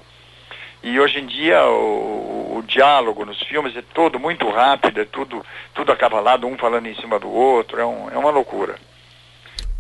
E 0.82 0.98
hoje 1.00 1.18
em 1.18 1.26
dia 1.26 1.64
o, 1.66 2.58
o, 2.58 2.62
diálogo 2.62 3.24
nos 3.24 3.40
filmes 3.42 3.76
é 3.76 3.82
todo 3.94 4.18
muito 4.18 4.48
rápido, 4.48 5.00
é 5.00 5.04
tudo, 5.04 5.44
tudo 5.74 5.90
acabalado, 5.90 6.46
um 6.46 6.56
falando 6.56 6.86
em 6.86 6.94
cima 6.94 7.18
do 7.18 7.28
outro, 7.28 7.80
é, 7.80 7.84
um, 7.84 8.10
é 8.10 8.16
uma 8.16 8.30
loucura. 8.30 8.76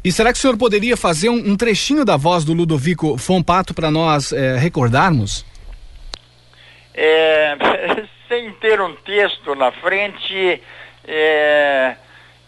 E 0.02 0.10
será 0.10 0.32
que 0.32 0.38
o 0.38 0.40
senhor 0.40 0.56
poderia 0.56 0.96
fazer 0.96 1.28
um, 1.28 1.52
um 1.52 1.56
trechinho 1.56 2.04
da 2.04 2.16
voz 2.16 2.44
do 2.44 2.52
Ludovico 2.52 3.16
Fompato 3.16 3.74
para 3.74 3.90
nós 3.90 4.32
é, 4.32 4.56
recordarmos? 4.56 5.44
É, 6.94 7.56
sem 8.28 8.52
ter 8.54 8.80
um 8.80 8.94
texto 8.96 9.54
na 9.54 9.70
frente, 9.70 10.60
é, 11.06 11.96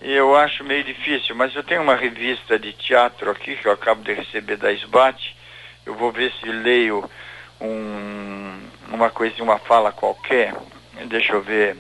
eu 0.00 0.34
acho 0.36 0.64
meio 0.64 0.82
difícil, 0.84 1.34
mas 1.34 1.54
eu 1.54 1.62
tenho 1.62 1.82
uma 1.82 1.94
revista 1.94 2.58
de 2.58 2.72
teatro 2.72 3.30
aqui 3.30 3.56
que 3.56 3.66
eu 3.66 3.72
acabo 3.72 4.02
de 4.02 4.14
receber 4.14 4.56
da 4.56 4.72
SBAT, 4.72 5.36
eu 5.84 5.94
vou 5.94 6.10
ver 6.10 6.32
se 6.40 6.46
leio 6.46 7.08
um, 7.60 8.60
uma 8.88 9.10
coisa, 9.10 9.42
uma 9.42 9.58
fala 9.58 9.92
qualquer. 9.92 10.54
Deixa 11.06 11.32
eu 11.32 11.42
ver. 11.42 11.76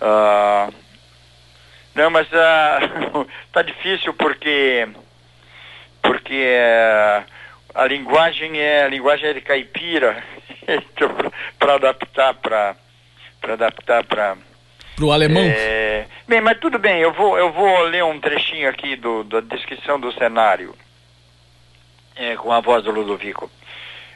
Uh, 0.00 0.72
não, 1.94 2.10
mas 2.10 2.26
uh, 2.28 3.26
tá 3.52 3.62
difícil 3.62 4.14
porque 4.14 4.88
porque 6.02 6.46
uh, 6.46 7.24
a 7.74 7.84
linguagem 7.86 8.58
é 8.58 8.84
a 8.84 8.88
linguagem 8.88 9.28
é 9.28 9.32
de 9.34 9.40
caipira 9.42 10.22
então, 10.66 11.10
para 11.58 11.74
adaptar 11.74 12.34
para 12.34 12.76
para 13.40 13.52
adaptar 13.54 14.04
para 14.04 14.36
o 15.06 15.12
alemão. 15.12 15.42
É, 15.42 16.06
bem, 16.26 16.40
mas 16.40 16.58
tudo 16.58 16.78
bem. 16.78 17.00
Eu 17.00 17.12
vou 17.12 17.38
eu 17.38 17.52
vou 17.52 17.82
ler 17.84 18.04
um 18.04 18.20
trechinho 18.20 18.68
aqui 18.68 18.96
do 18.96 19.24
da 19.24 19.40
descrição 19.40 19.98
do 19.98 20.12
cenário 20.12 20.74
é, 22.16 22.36
com 22.36 22.52
a 22.52 22.60
voz 22.60 22.84
do 22.84 22.90
Ludovico. 22.90 23.50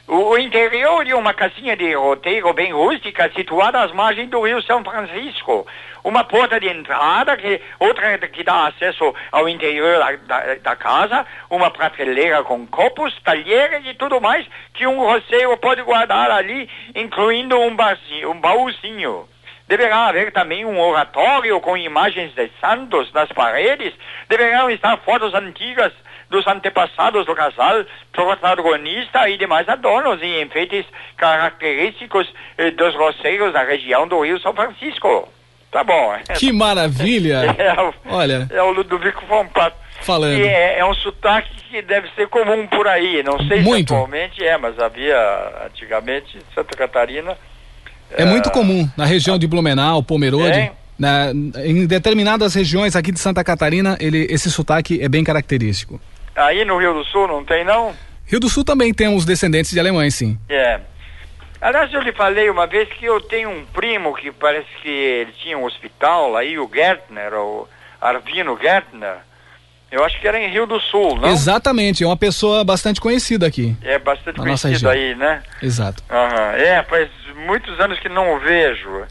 O 0.06 0.36
interior 0.36 1.02
de 1.02 1.14
uma 1.14 1.32
casinha 1.32 1.74
de 1.74 1.94
roteiro 1.94 2.52
bem 2.52 2.72
rústica 2.72 3.30
situada 3.34 3.82
às 3.82 3.90
margens 3.90 4.28
do 4.28 4.42
rio 4.42 4.60
São 4.62 4.84
Francisco. 4.84 5.66
Uma 6.04 6.22
porta 6.22 6.60
de 6.60 6.68
entrada, 6.68 7.34
que, 7.38 7.58
outra 7.80 8.18
que 8.18 8.44
dá 8.44 8.66
acesso 8.66 9.14
ao 9.32 9.48
interior 9.48 9.98
da, 9.98 10.12
da, 10.16 10.54
da 10.56 10.76
casa, 10.76 11.24
uma 11.48 11.70
prateleira 11.70 12.44
com 12.44 12.66
copos, 12.66 13.18
talheres 13.22 13.86
e 13.86 13.94
tudo 13.94 14.20
mais 14.20 14.46
que 14.74 14.86
um 14.86 14.98
roceiro 14.98 15.56
pode 15.56 15.80
guardar 15.80 16.30
ali, 16.30 16.68
incluindo 16.94 17.58
um, 17.58 17.74
barzinho, 17.74 18.30
um 18.30 18.38
baúzinho. 18.38 19.26
Deverá 19.66 20.09
haver 20.09 20.33
também 20.33 20.64
um 20.64 20.78
oratório 20.78 21.59
com 21.61 21.76
imagens 21.76 22.35
de 22.35 22.50
santos 22.61 23.12
nas 23.12 23.30
paredes. 23.30 23.94
Deverão 24.28 24.71
estar 24.71 24.97
fotos 24.99 25.33
antigas 25.35 25.92
dos 26.30 26.47
antepassados 26.47 27.25
do 27.26 27.35
casal, 27.35 27.85
protagonista 28.12 29.28
e 29.28 29.38
demais 29.38 29.68
adornos 29.68 30.21
e 30.21 30.42
enfeites 30.42 30.85
característicos 31.16 32.33
eh, 32.59 32.71
dos 32.73 32.94
roceiros 32.94 33.52
da 33.52 33.62
região 33.62 34.06
do 34.06 34.21
Rio 34.21 34.40
São 34.40 34.52
Francisco. 34.52 35.28
Tá 35.71 35.83
bom. 35.83 36.14
Que 36.38 36.52
maravilha! 36.52 37.54
É, 37.59 37.73
o, 37.80 37.94
Olha. 38.06 38.47
É 38.50 38.62
o 38.62 38.71
Ludovico 38.71 39.25
Fompato. 39.26 39.76
Falando. 40.02 40.44
É, 40.44 40.78
é, 40.78 40.85
um 40.85 40.94
sotaque 40.94 41.50
que 41.71 41.83
deve 41.83 42.09
ser 42.11 42.28
comum 42.28 42.66
por 42.66 42.87
aí. 42.87 43.23
Não 43.23 43.38
sei 43.47 43.61
muito. 43.61 43.88
se 43.88 43.94
atualmente 43.94 44.44
é, 44.44 44.56
mas 44.56 44.78
havia 44.78 45.16
antigamente 45.66 46.38
Santa 46.54 46.76
Catarina. 46.76 47.37
É, 48.11 48.25
muito 48.25 48.50
comum 48.50 48.88
na 48.96 49.04
região 49.04 49.38
de 49.38 49.46
Blumenau, 49.46 50.02
Pomerode. 50.02 50.58
É, 50.58 50.73
Na, 50.96 51.32
em 51.64 51.87
determinadas 51.87 52.54
regiões 52.54 52.94
aqui 52.94 53.11
de 53.11 53.18
Santa 53.18 53.42
Catarina, 53.42 53.96
ele, 53.99 54.26
esse 54.30 54.50
sotaque 54.50 55.02
é 55.02 55.08
bem 55.08 55.25
característico. 55.25 56.00
Aí 56.37 56.64
no 56.64 56.78
Rio 56.78 56.94
do 56.94 57.04
Sul 57.04 57.26
não 57.26 57.44
tem 57.44 57.64
não? 57.64 57.92
Rio 58.26 58.38
do 58.38 58.49
Sul 58.49 58.64
também 58.64 58.94
tem 58.94 59.08
uns 59.08 59.25
descendentes 59.25 59.73
de 59.73 59.80
alemães, 59.80 60.14
sim. 60.14 60.38
É. 60.49 60.80
Aliás, 61.61 61.92
eu 61.92 62.00
lhe 62.00 62.12
falei 62.12 62.49
uma 62.50 62.66
vez 62.66 62.88
que 62.90 63.06
eu 63.06 63.20
tenho 63.20 63.50
um 63.50 63.64
primo 63.66 64.14
que 64.14 64.30
parece 64.30 64.68
que 64.82 64.88
ele 64.88 65.32
tinha 65.42 65.56
um 65.58 65.64
hospital 65.64 66.37
aí, 66.37 66.58
o 66.58 66.70
Gertner, 66.73 67.32
o 67.34 67.68
Arvino 68.00 68.58
Gertner. 68.61 69.16
Eu 69.94 70.04
acho 70.04 70.20
que 70.20 70.26
era 70.26 70.40
em 70.40 70.50
Rio 70.50 70.66
do 70.66 70.80
Sul, 70.80 71.16
não? 71.20 71.28
Exatamente, 71.28 72.02
é 72.02 72.06
uma 72.06 72.16
pessoa 72.16 72.64
bastante 72.64 73.00
conhecida 73.00 73.46
aqui. 73.46 73.76
É 73.80 73.96
bastante 73.96 74.40
conhecido 74.40 74.88
aí, 74.90 75.14
né? 75.14 75.40
Exato. 75.62 76.02
Uhum. 76.10 76.50
É, 76.56 76.82
faz 76.82 77.08
muitos 77.46 77.78
anos 77.78 78.00
que 78.00 78.08
não 78.08 78.34
o 78.34 78.40
vejo. 78.40 79.04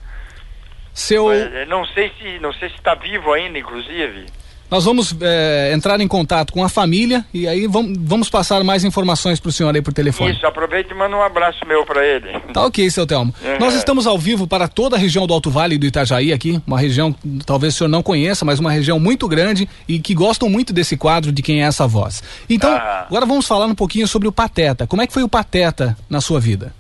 Seu. 0.94 1.28
Mas, 1.28 1.70
não 1.70 1.86
sei 1.86 2.12
se 2.20 2.38
não 2.40 2.52
sei 2.52 2.68
se 2.68 2.76
está 2.76 2.96
vivo 2.96 3.32
ainda, 3.32 3.58
inclusive. 3.58 4.26
Nós 4.74 4.86
vamos 4.86 5.16
é, 5.22 5.72
entrar 5.72 6.02
em 6.02 6.08
contato 6.08 6.52
com 6.52 6.64
a 6.64 6.68
família 6.68 7.24
e 7.32 7.48
aí 7.48 7.68
vamos, 7.68 7.96
vamos 7.96 8.28
passar 8.28 8.64
mais 8.64 8.84
informações 8.84 9.40
para 9.40 9.50
o 9.50 9.52
senhor 9.52 9.76
aí 9.76 9.84
por 9.84 9.94
telefone. 9.94 10.32
Isso, 10.32 10.48
aproveita 10.48 10.92
e 10.92 10.98
manda 10.98 11.16
um 11.16 11.22
abraço 11.22 11.64
meu 11.68 11.86
para 11.86 12.04
ele. 12.04 12.40
Tá 12.52 12.66
ok, 12.66 12.90
seu 12.90 13.06
Telmo. 13.06 13.32
Uhum. 13.40 13.60
Nós 13.60 13.76
estamos 13.76 14.08
ao 14.08 14.18
vivo 14.18 14.48
para 14.48 14.68
toda 14.68 14.96
a 14.96 15.00
região 15.00 15.28
do 15.28 15.34
Alto 15.36 15.52
Vale 15.52 15.78
do 15.78 15.86
Itajaí 15.86 16.34
aqui, 16.34 16.60
uma 16.66 16.80
região 16.80 17.16
talvez 17.46 17.76
o 17.76 17.78
senhor 17.78 17.88
não 17.88 18.02
conheça, 18.02 18.44
mas 18.44 18.58
uma 18.58 18.72
região 18.72 19.00
muito 19.00 19.28
grande 19.28 19.70
e 19.88 20.00
que 20.00 20.16
gostam 20.16 20.50
muito 20.50 20.74
desse 20.74 20.98
quadro 20.98 21.32
de 21.32 21.44
quem 21.44 21.64
é 21.64 21.68
essa 21.68 21.86
voz. 21.86 22.24
Então, 22.50 22.72
uhum. 22.72 22.78
agora 22.80 23.28
vamos 23.28 23.48
falar 23.48 23.68
um 23.68 23.76
pouquinho 23.76 24.08
sobre 24.08 24.28
o 24.28 24.32
Pateta. 24.32 24.88
Como 24.88 25.04
é 25.04 25.06
que 25.06 25.14
foi 25.14 25.22
o 25.22 25.30
Pateta 25.30 25.96
na 26.10 26.20
sua 26.20 26.40
vida? 26.40 26.74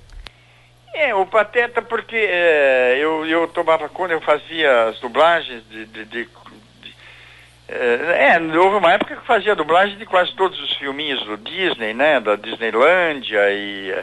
É, 0.95 1.13
o 1.13 1.27
Pateta 1.27 1.79
porque 1.79 2.15
é, 2.15 2.97
eu, 2.99 3.23
eu 3.27 3.47
tomava 3.49 3.87
conta, 3.87 4.13
eu 4.13 4.21
fazia 4.21 4.89
as 4.89 4.99
dublagens 4.99 5.61
de, 5.69 5.85
de, 5.85 6.05
de 6.05 6.27
é, 7.73 8.57
houve 8.57 8.77
uma 8.77 8.93
época 8.93 9.15
que 9.15 9.25
fazia 9.25 9.55
dublagem 9.55 9.97
de 9.97 10.05
quase 10.05 10.33
todos 10.33 10.59
os 10.61 10.73
filminhos 10.73 11.23
do 11.23 11.37
Disney, 11.37 11.93
né? 11.93 12.19
Da 12.19 12.35
Disneylândia 12.35 13.51
e, 13.51 13.95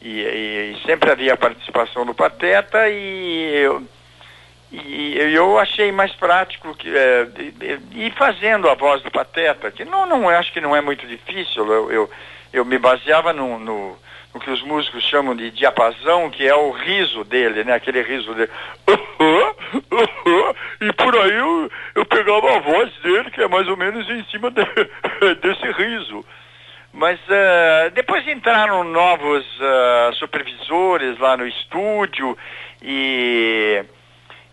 e, 0.00 0.20
e 0.20 0.82
sempre 0.86 1.10
havia 1.10 1.34
a 1.34 1.36
participação 1.36 2.06
do 2.06 2.14
Pateta 2.14 2.88
e 2.88 3.56
eu, 3.56 3.82
e 4.72 5.16
eu 5.34 5.58
achei 5.58 5.92
mais 5.92 6.12
prático 6.12 6.74
que 6.74 6.88
é, 6.96 7.28
ir 7.92 8.12
fazendo 8.14 8.68
a 8.68 8.74
voz 8.74 9.02
do 9.02 9.10
Pateta, 9.10 9.70
que 9.70 9.84
não, 9.84 10.06
não 10.06 10.28
acho 10.28 10.52
que 10.52 10.60
não 10.60 10.74
é 10.74 10.80
muito 10.80 11.06
difícil. 11.06 11.70
Eu, 11.70 11.92
eu, 11.92 12.10
eu 12.52 12.64
me 12.64 12.78
baseava 12.78 13.32
no, 13.32 13.58
no 13.58 13.98
o 14.34 14.40
que 14.40 14.50
os 14.50 14.62
músicos 14.62 15.04
chamam 15.04 15.34
de 15.36 15.50
diapasão, 15.52 16.28
que 16.28 16.46
é 16.46 16.54
o 16.54 16.72
riso 16.72 17.22
dele, 17.24 17.62
né? 17.62 17.72
Aquele 17.72 18.02
riso 18.02 18.34
dele. 18.34 18.50
e 20.80 20.92
por 20.92 21.16
aí 21.16 21.34
eu, 21.34 21.70
eu 21.94 22.04
pegava 22.04 22.56
a 22.56 22.60
voz 22.60 22.92
dele, 23.02 23.30
que 23.30 23.40
é 23.40 23.48
mais 23.48 23.68
ou 23.68 23.76
menos 23.76 24.10
em 24.10 24.24
cima 24.24 24.50
de, 24.50 24.64
desse 25.40 25.70
riso. 25.72 26.24
Mas 26.92 27.18
uh, 27.20 27.90
depois 27.94 28.26
entraram 28.26 28.82
novos 28.84 29.44
uh, 29.60 30.12
supervisores 30.14 31.18
lá 31.18 31.36
no 31.36 31.46
estúdio 31.46 32.36
e 32.82 33.84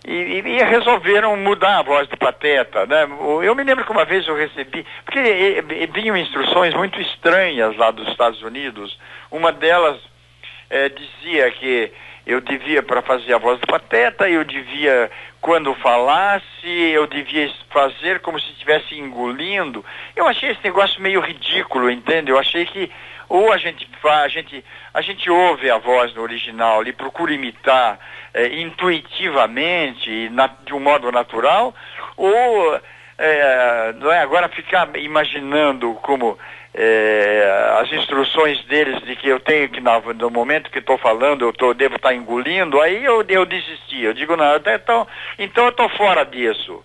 e, 0.08 0.39
e, 0.39 0.63
resolveram 0.63 1.36
mudar 1.38 1.79
a 1.79 1.84
voz 1.84 2.08
do 2.08 2.17
Pateta, 2.17 2.86
né? 2.86 3.08
Eu 3.43 3.53
me 3.53 3.63
lembro 3.63 3.86
que 3.86 3.91
uma 3.91 4.05
vez 4.05 4.27
eu 4.27 4.36
recebi, 4.36 4.86
porque 5.05 5.20
e, 5.20 5.84
e, 5.84 5.88
vinham 5.88 6.17
instruções 6.17 6.74
muito 6.74 7.00
estranhas 7.00 7.75
lá 7.77 7.91
dos 7.91 8.08
Estados 8.08 8.41
Unidos. 8.41 8.98
Uma 9.29 9.51
delas 9.51 10.00
é, 10.70 10.89
dizia 10.89 11.51
que 11.51 11.91
eu 12.25 12.41
devia, 12.41 12.81
para 12.81 13.01
fazer 13.01 13.34
a 13.34 13.38
voz 13.38 13.60
do 13.60 13.67
Pateta, 13.67 14.29
eu 14.29 14.43
devia, 14.43 15.10
quando 15.39 15.74
falasse, 15.75 16.67
eu 16.67 17.05
devia 17.08 17.51
fazer 17.70 18.20
como 18.22 18.39
se 18.39 18.51
estivesse 18.51 18.96
engolindo. 18.96 19.84
Eu 20.15 20.27
achei 20.27 20.50
esse 20.50 20.63
negócio 20.63 21.01
meio 21.01 21.20
ridículo, 21.20 21.89
entende? 21.89 22.31
Eu 22.31 22.39
achei 22.39 22.65
que 22.65 22.91
ou 23.31 23.50
a 23.51 23.57
gente 23.57 23.88
a 24.03 24.27
gente, 24.27 24.63
a 24.93 25.01
gente 25.01 25.29
ouve 25.29 25.71
a 25.71 25.77
voz 25.77 26.13
no 26.13 26.21
original 26.21 26.85
e 26.85 26.91
procura 26.91 27.33
imitar 27.33 27.97
é, 28.33 28.47
intuitivamente, 28.59 30.29
na, 30.29 30.47
de 30.47 30.73
um 30.73 30.79
modo 30.81 31.09
natural, 31.13 31.73
ou 32.17 32.79
é, 33.17 33.93
não 33.97 34.11
é, 34.11 34.19
agora 34.19 34.50
ficar 34.50 34.89
imaginando 34.97 35.93
como 36.01 36.38
é, 36.73 37.77
as 37.79 37.91
instruções 37.93 38.61
deles 38.65 39.01
de 39.03 39.15
que 39.15 39.29
eu 39.29 39.39
tenho 39.39 39.69
que, 39.69 39.79
no, 39.79 40.13
no 40.13 40.29
momento 40.29 40.69
que 40.69 40.79
estou 40.79 40.97
falando, 40.97 41.45
eu 41.45 41.53
tô, 41.53 41.73
devo 41.73 41.95
estar 41.95 42.09
tá 42.09 42.15
engolindo, 42.15 42.81
aí 42.81 43.03
eu, 43.03 43.23
eu 43.29 43.45
desisti. 43.45 44.01
Eu 44.01 44.13
digo, 44.13 44.35
não, 44.35 44.57
então, 44.57 45.07
então 45.39 45.63
eu 45.65 45.69
estou 45.69 45.88
fora 45.89 46.25
disso. 46.25 46.83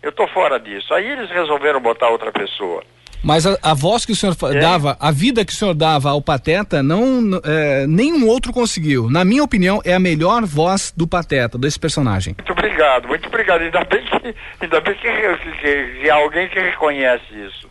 Eu 0.00 0.10
estou 0.10 0.28
fora 0.28 0.60
disso. 0.60 0.94
Aí 0.94 1.10
eles 1.10 1.28
resolveram 1.28 1.80
botar 1.80 2.08
outra 2.08 2.30
pessoa. 2.30 2.84
Mas 3.22 3.46
a, 3.46 3.58
a, 3.62 3.74
voz 3.74 4.04
que 4.04 4.12
o 4.12 4.16
senhor 4.16 4.36
é. 4.50 4.60
dava, 4.60 4.96
a 5.00 5.10
vida 5.10 5.44
que 5.44 5.52
o 5.52 5.56
senhor 5.56 5.74
dava 5.74 6.10
ao 6.10 6.22
Pateta, 6.22 6.82
não, 6.82 7.40
é, 7.44 7.86
nenhum 7.86 8.26
outro 8.26 8.52
conseguiu. 8.52 9.10
Na 9.10 9.24
minha 9.24 9.42
opinião, 9.42 9.80
é 9.84 9.94
a 9.94 9.98
melhor 9.98 10.44
voz 10.44 10.92
do 10.96 11.06
Pateta, 11.06 11.58
desse 11.58 11.78
personagem. 11.78 12.34
Muito 12.38 12.52
obrigado, 12.52 13.08
muito 13.08 13.26
obrigado. 13.26 13.62
Ainda 13.62 13.84
bem 13.84 14.04
que, 14.04 14.34
ainda 14.60 14.80
bem 14.80 14.94
que, 14.94 15.08
que, 15.60 16.00
que 16.02 16.10
alguém 16.10 16.48
que 16.48 16.60
reconhece 16.60 17.24
isso. 17.34 17.68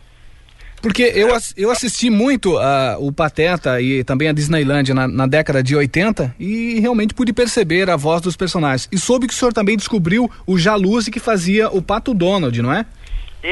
Porque 0.80 1.02
eu, 1.02 1.28
eu 1.56 1.70
assisti 1.70 2.08
muito 2.08 2.56
uh, 2.56 2.96
o 3.00 3.12
Pateta 3.12 3.80
e 3.80 4.04
também 4.04 4.28
a 4.28 4.32
Disneylândia 4.32 4.94
na, 4.94 5.08
na, 5.08 5.26
década 5.26 5.62
de 5.62 5.74
80 5.74 6.34
e 6.38 6.78
realmente 6.78 7.14
pude 7.14 7.32
perceber 7.32 7.90
a 7.90 7.96
voz 7.96 8.20
dos 8.20 8.36
personagens. 8.36 8.88
E 8.92 8.98
soube 8.98 9.26
que 9.26 9.34
o 9.34 9.36
senhor 9.36 9.52
também 9.52 9.76
descobriu 9.76 10.30
o 10.46 10.56
Jaluse 10.56 11.10
que 11.10 11.18
fazia 11.18 11.68
o 11.68 11.82
Pato 11.82 12.14
Donald, 12.14 12.62
não 12.62 12.72
é? 12.72 12.86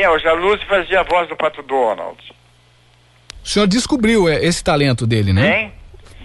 É, 0.03 0.11
o 0.11 0.19
Jaluzzi 0.19 0.65
fazia 0.67 1.01
a 1.01 1.03
voz 1.03 1.29
do 1.29 1.37
Pato 1.37 1.63
Donald. 1.63 2.19
O 3.43 3.49
senhor 3.49 3.67
descobriu 3.67 4.29
é, 4.29 4.45
esse 4.45 4.63
talento 4.63 5.07
dele, 5.07 5.33
né? 5.33 5.61
Hein? 5.63 5.73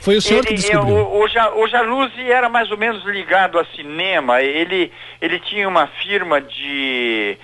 Foi 0.01 0.17
o 0.17 0.21
senhor 0.21 0.39
ele, 0.39 0.47
que 0.47 0.53
descobriu. 0.55 0.95
O, 0.95 1.19
o, 1.19 1.63
o 1.63 1.67
Jaluzzi 1.67 2.29
era 2.29 2.49
mais 2.49 2.71
ou 2.71 2.77
menos 2.77 3.05
ligado 3.05 3.59
a 3.59 3.65
cinema. 3.75 4.41
Ele, 4.41 4.91
ele 5.21 5.39
tinha 5.39 5.69
uma 5.69 5.87
firma 5.87 6.41
de, 6.41 7.37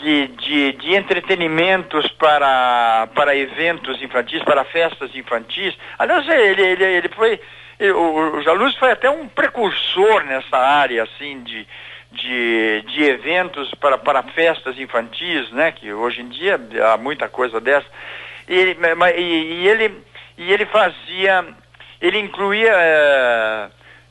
de, 0.00 0.28
de, 0.28 0.72
de 0.72 0.94
entretenimentos 0.94 2.08
para, 2.12 3.08
para 3.14 3.36
eventos 3.36 4.00
infantis, 4.00 4.42
para 4.44 4.64
festas 4.64 5.14
infantis. 5.14 5.74
Aliás, 5.98 6.26
ele, 6.28 6.62
ele, 6.62 6.84
ele 6.84 7.08
foi. 7.08 7.40
Ele, 7.80 7.92
o, 7.92 8.36
o 8.36 8.42
Jaluzzi 8.42 8.78
foi 8.78 8.92
até 8.92 9.10
um 9.10 9.26
precursor 9.26 10.22
nessa 10.24 10.56
área, 10.56 11.02
assim, 11.02 11.42
de, 11.42 11.66
de, 12.12 12.82
de 12.82 13.04
eventos 13.04 13.70
para, 13.74 13.98
para 13.98 14.22
festas 14.22 14.78
infantis, 14.78 15.50
né? 15.50 15.72
Que 15.72 15.92
hoje 15.92 16.20
em 16.20 16.28
dia 16.28 16.60
há 16.92 16.96
muita 16.96 17.28
coisa 17.28 17.60
dessa. 17.60 17.86
E, 18.48 18.54
e, 18.54 19.20
e 19.20 19.68
ele, 19.68 20.02
e 20.38 20.52
ele 20.52 20.66
fazia, 20.66 21.44
ele 22.00 22.18
incluía 22.18 22.72
é, 22.74 23.68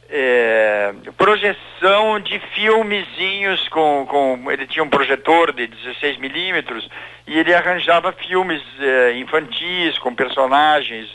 é, 0.09 0.93
projeção 1.17 2.19
de 2.19 2.39
filmezinhos 2.53 3.67
com, 3.69 4.05
com. 4.07 4.51
Ele 4.51 4.65
tinha 4.67 4.83
um 4.83 4.89
projetor 4.89 5.53
de 5.53 5.67
16 5.67 6.17
milímetros 6.17 6.89
e 7.27 7.37
ele 7.37 7.53
arranjava 7.53 8.11
filmes 8.11 8.61
é, 8.79 9.13
infantis 9.17 9.97
com 9.99 10.13
personagens 10.15 11.09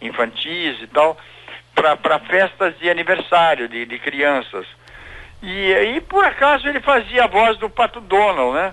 infantis 0.00 0.80
e 0.82 0.86
tal 0.88 1.16
para 1.74 2.18
festas 2.20 2.78
de 2.78 2.90
aniversário 2.90 3.68
de, 3.68 3.84
de 3.86 3.98
crianças. 3.98 4.66
E 5.42 5.74
aí, 5.74 6.00
por 6.00 6.24
acaso, 6.24 6.68
ele 6.68 6.80
fazia 6.80 7.24
a 7.24 7.26
voz 7.26 7.58
do 7.58 7.68
Pato 7.68 8.00
Donald, 8.00 8.54
né? 8.54 8.72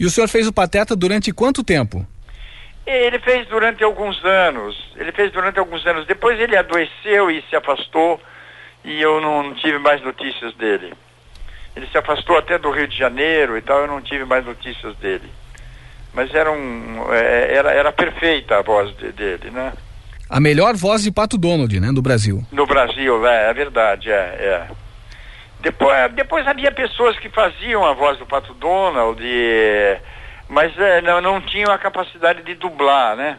E 0.00 0.06
o 0.06 0.10
senhor 0.10 0.26
fez 0.28 0.46
o 0.46 0.52
Pateta 0.52 0.96
durante 0.96 1.32
quanto 1.32 1.62
tempo? 1.62 2.06
Ele 2.86 3.18
fez 3.18 3.46
durante 3.48 3.84
alguns 3.84 4.22
anos. 4.24 4.76
Ele 4.96 5.12
fez 5.12 5.30
durante 5.32 5.58
alguns 5.58 5.86
anos. 5.86 6.06
Depois 6.06 6.40
ele 6.40 6.56
adoeceu 6.56 7.30
e 7.30 7.42
se 7.48 7.56
afastou 7.56 8.20
e 8.84 9.00
eu 9.00 9.20
não 9.20 9.54
tive 9.54 9.78
mais 9.78 10.02
notícias 10.02 10.54
dele. 10.54 10.92
Ele 11.74 11.86
se 11.88 11.98
afastou 11.98 12.36
até 12.36 12.58
do 12.58 12.70
Rio 12.70 12.86
de 12.86 12.96
Janeiro 12.96 13.56
e 13.56 13.62
tal, 13.62 13.80
eu 13.80 13.86
não 13.86 14.00
tive 14.00 14.24
mais 14.24 14.44
notícias 14.44 14.94
dele. 14.96 15.28
Mas 16.12 16.32
era 16.32 16.50
um. 16.52 17.12
É, 17.12 17.54
era, 17.54 17.72
era 17.72 17.92
perfeita 17.92 18.58
a 18.58 18.62
voz 18.62 18.96
de, 18.96 19.10
dele, 19.12 19.50
né? 19.50 19.72
A 20.30 20.38
melhor 20.38 20.76
voz 20.76 21.02
de 21.02 21.10
Pato 21.10 21.36
Donald, 21.36 21.80
né? 21.80 21.90
Do 21.92 22.00
Brasil. 22.00 22.44
No 22.52 22.66
Brasil, 22.66 23.26
é, 23.26 23.50
é 23.50 23.54
verdade, 23.54 24.10
é, 24.10 24.14
é. 24.14 24.68
Depois, 25.64 26.12
depois 26.12 26.46
havia 26.46 26.70
pessoas 26.70 27.18
que 27.18 27.30
faziam 27.30 27.86
a 27.86 27.94
voz 27.94 28.18
do 28.18 28.26
Pato 28.26 28.52
Donald, 28.52 29.18
e, 29.24 29.96
mas 30.46 30.78
é, 30.78 31.00
não, 31.00 31.22
não 31.22 31.40
tinham 31.40 31.72
a 31.72 31.78
capacidade 31.78 32.42
de 32.42 32.54
dublar, 32.54 33.16
né? 33.16 33.38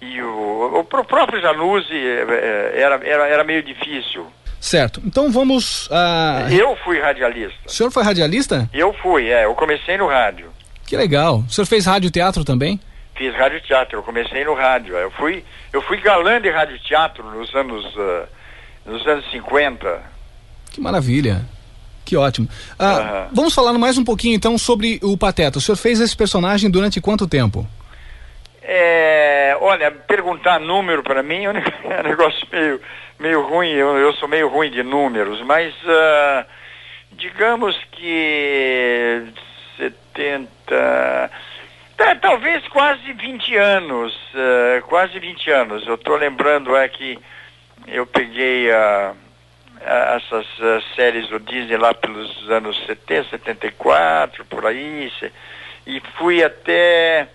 E 0.00 0.22
o, 0.22 0.78
o 0.78 0.84
próprio 0.84 1.40
Januzzi 1.40 1.92
é, 1.92 2.72
é, 2.76 2.80
era, 2.80 3.00
era, 3.04 3.28
era 3.28 3.44
meio 3.44 3.64
difícil. 3.64 4.28
Certo. 4.60 5.02
Então 5.04 5.32
vamos. 5.32 5.88
Uh... 5.88 6.52
Eu 6.52 6.76
fui 6.84 7.00
radialista. 7.00 7.58
O 7.66 7.70
senhor 7.70 7.90
foi 7.90 8.04
radialista? 8.04 8.70
Eu 8.72 8.92
fui, 8.92 9.28
é. 9.28 9.44
Eu 9.44 9.54
comecei 9.56 9.96
no 9.96 10.06
rádio. 10.06 10.50
Que 10.86 10.96
legal. 10.96 11.38
O 11.48 11.50
senhor 11.50 11.66
fez 11.66 11.84
rádio 11.84 12.12
teatro 12.12 12.44
também? 12.44 12.78
Fiz 13.16 13.34
rádio 13.34 13.60
teatro. 13.62 13.98
Eu 13.98 14.02
comecei 14.04 14.44
no 14.44 14.54
rádio. 14.54 14.94
Eu 14.94 15.10
fui, 15.10 15.44
eu 15.72 15.82
fui 15.82 15.96
galã 16.00 16.40
de 16.40 16.48
rádio 16.48 16.78
teatro 16.78 17.28
nos 17.28 17.52
anos, 17.56 17.84
uh, 17.96 18.28
nos 18.86 19.04
anos 19.06 19.28
50. 19.32 20.00
Que 20.70 20.80
maravilha. 20.80 21.55
Que 22.06 22.16
ótimo. 22.16 22.48
Ah, 22.78 23.26
Vamos 23.32 23.52
falar 23.52 23.72
mais 23.72 23.98
um 23.98 24.04
pouquinho 24.04 24.36
então 24.36 24.56
sobre 24.56 25.00
o 25.02 25.18
Pateta. 25.18 25.58
O 25.58 25.60
senhor 25.60 25.76
fez 25.76 26.00
esse 26.00 26.16
personagem 26.16 26.70
durante 26.70 27.00
quanto 27.00 27.26
tempo? 27.26 27.66
É, 28.62 29.56
olha, 29.60 29.90
perguntar 29.90 30.60
número 30.60 31.02
para 31.02 31.20
mim 31.22 31.44
é 31.46 31.50
um 31.50 32.08
negócio 32.08 32.46
meio, 32.52 32.80
meio 33.18 33.42
ruim, 33.42 33.70
eu, 33.70 33.98
eu 33.98 34.12
sou 34.14 34.28
meio 34.28 34.48
ruim 34.48 34.70
de 34.70 34.84
números, 34.84 35.42
mas 35.42 35.74
ah, 35.84 36.46
digamos 37.12 37.76
que 37.90 39.24
70. 39.76 41.30
tá, 41.96 42.14
talvez 42.16 42.66
quase 42.68 43.12
20 43.12 43.56
anos. 43.56 44.16
ah, 44.34 44.80
quase 44.88 45.18
20 45.18 45.50
anos. 45.50 45.86
Eu 45.88 45.96
estou 45.96 46.16
lembrando 46.16 46.76
é 46.76 46.88
que 46.88 47.18
eu 47.88 48.06
peguei 48.06 48.70
ah, 48.70 49.12
ah, 49.12 49.25
essas 49.80 50.46
ah, 50.60 50.80
séries 50.94 51.28
do 51.28 51.38
Disney 51.38 51.76
lá 51.76 51.94
pelos 51.94 52.50
anos 52.50 52.76
70, 52.86 53.30
74, 53.30 54.44
por 54.44 54.66
aí, 54.66 55.12
e 55.86 56.00
fui 56.18 56.42
até 56.42 57.28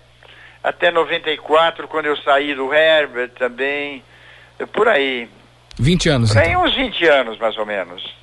até 0.63 0.91
94, 0.91 1.88
quando 1.88 2.06
eu 2.06 2.17
saí 2.17 2.54
do 2.54 2.73
Herbert 2.73 3.32
também, 3.32 4.04
eh, 4.60 4.65
por 4.65 4.88
aí. 4.88 5.27
20 5.80 6.10
anos. 6.10 6.38
Aí 6.38 6.49
então. 6.49 6.63
uns 6.63 6.75
20 6.75 7.08
anos, 7.08 7.39
mais 7.39 7.58
ou 7.58 7.65
menos. 7.65 8.20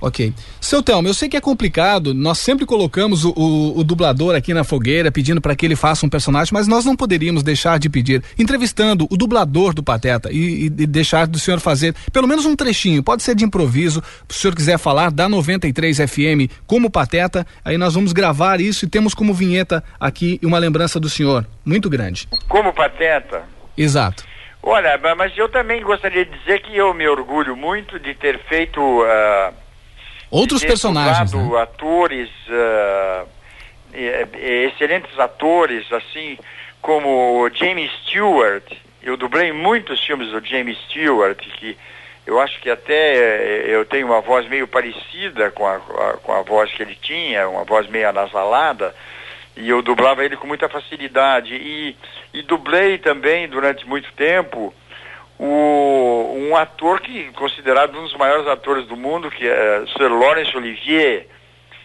Ok. 0.00 0.32
Seu 0.60 0.80
Telmo, 0.82 1.08
eu 1.08 1.14
sei 1.14 1.28
que 1.28 1.36
é 1.36 1.40
complicado, 1.40 2.14
nós 2.14 2.38
sempre 2.38 2.64
colocamos 2.64 3.24
o, 3.24 3.30
o- 3.36 3.78
o 3.80 3.82
dublador 3.84 4.34
aqui 4.36 4.54
na 4.54 4.62
fogueira 4.62 5.10
pedindo 5.10 5.40
para 5.40 5.56
que 5.56 5.66
ele 5.66 5.74
faça 5.74 6.06
um 6.06 6.08
personagem, 6.08 6.52
mas 6.54 6.68
nós 6.68 6.84
não 6.84 6.94
poderíamos 6.94 7.42
deixar 7.42 7.78
de 7.80 7.88
pedir, 7.90 8.22
entrevistando 8.38 9.08
o 9.10 9.16
dublador 9.16 9.74
do 9.74 9.82
Pateta 9.82 10.30
e, 10.32 10.66
e- 10.66 10.70
deixar 10.70 11.26
do 11.26 11.38
senhor 11.38 11.58
fazer 11.58 11.94
pelo 12.12 12.28
menos 12.28 12.46
um 12.46 12.54
trechinho, 12.54 13.02
pode 13.02 13.22
ser 13.24 13.34
de 13.34 13.44
improviso, 13.44 14.00
se 14.28 14.38
o 14.38 14.40
senhor 14.40 14.54
quiser 14.54 14.78
falar 14.78 15.10
da 15.10 15.28
93 15.28 15.96
FM 15.98 16.48
como 16.66 16.88
Pateta, 16.90 17.44
aí 17.64 17.76
nós 17.76 17.94
vamos 17.94 18.12
gravar 18.12 18.60
isso 18.60 18.84
e 18.84 18.88
temos 18.88 19.14
como 19.14 19.34
vinheta 19.34 19.82
aqui 19.98 20.38
uma 20.44 20.58
lembrança 20.58 21.00
do 21.00 21.08
senhor, 21.08 21.44
muito 21.64 21.90
grande. 21.90 22.28
Como 22.48 22.72
pateta. 22.72 23.42
Exato. 23.76 24.22
Olha, 24.62 24.96
ma- 24.98 25.14
mas 25.14 25.36
eu 25.36 25.48
também 25.48 25.82
gostaria 25.82 26.24
de 26.24 26.38
dizer 26.38 26.60
que 26.62 26.76
eu 26.76 26.94
me 26.94 27.06
orgulho 27.08 27.56
muito 27.56 27.98
de 27.98 28.14
ter 28.14 28.38
feito. 28.48 28.80
ah, 29.04 29.52
Outros 30.30 30.62
personagens, 30.64 31.32
né? 31.32 31.60
atores, 31.62 32.28
eh, 32.50 33.24
excelentes 34.66 35.18
atores, 35.18 35.90
assim 35.92 36.38
como 36.80 37.42
o 37.42 37.50
James 37.50 37.90
Stewart. 38.02 38.64
Eu 39.02 39.16
dublei 39.16 39.52
muitos 39.52 40.04
filmes 40.04 40.28
do 40.30 40.44
James 40.44 40.76
Stewart, 40.88 41.38
que 41.38 41.76
eu 42.26 42.38
acho 42.40 42.60
que 42.60 42.68
até 42.68 43.14
eh, 43.16 43.64
eu 43.68 43.84
tenho 43.86 44.06
uma 44.06 44.20
voz 44.20 44.46
meio 44.48 44.68
parecida 44.68 45.50
com 45.50 45.66
a, 45.66 45.76
a- 45.76 46.16
com 46.22 46.32
a 46.32 46.42
voz 46.42 46.70
que 46.72 46.82
ele 46.82 46.94
tinha, 47.00 47.48
uma 47.48 47.64
voz 47.64 47.88
meio 47.88 48.08
anasalada, 48.08 48.94
e 49.56 49.68
eu 49.68 49.80
dublava 49.82 50.24
ele 50.24 50.36
com 50.36 50.46
muita 50.46 50.68
facilidade. 50.68 51.54
E, 51.54 51.96
e 52.34 52.42
dublei 52.42 52.98
também 52.98 53.48
durante 53.48 53.86
muito 53.86 54.12
tempo 54.12 54.74
o, 55.38 56.34
um 56.36 56.56
ator 56.56 57.00
que 57.00 57.30
considerado 57.32 57.98
um 57.98 58.02
dos 58.02 58.14
maiores 58.14 58.46
atores 58.46 58.86
do 58.86 58.96
mundo, 58.96 59.30
que 59.30 59.46
é 59.46 59.84
Sir 59.96 60.08
Laurence 60.08 60.56
Olivier. 60.56 61.28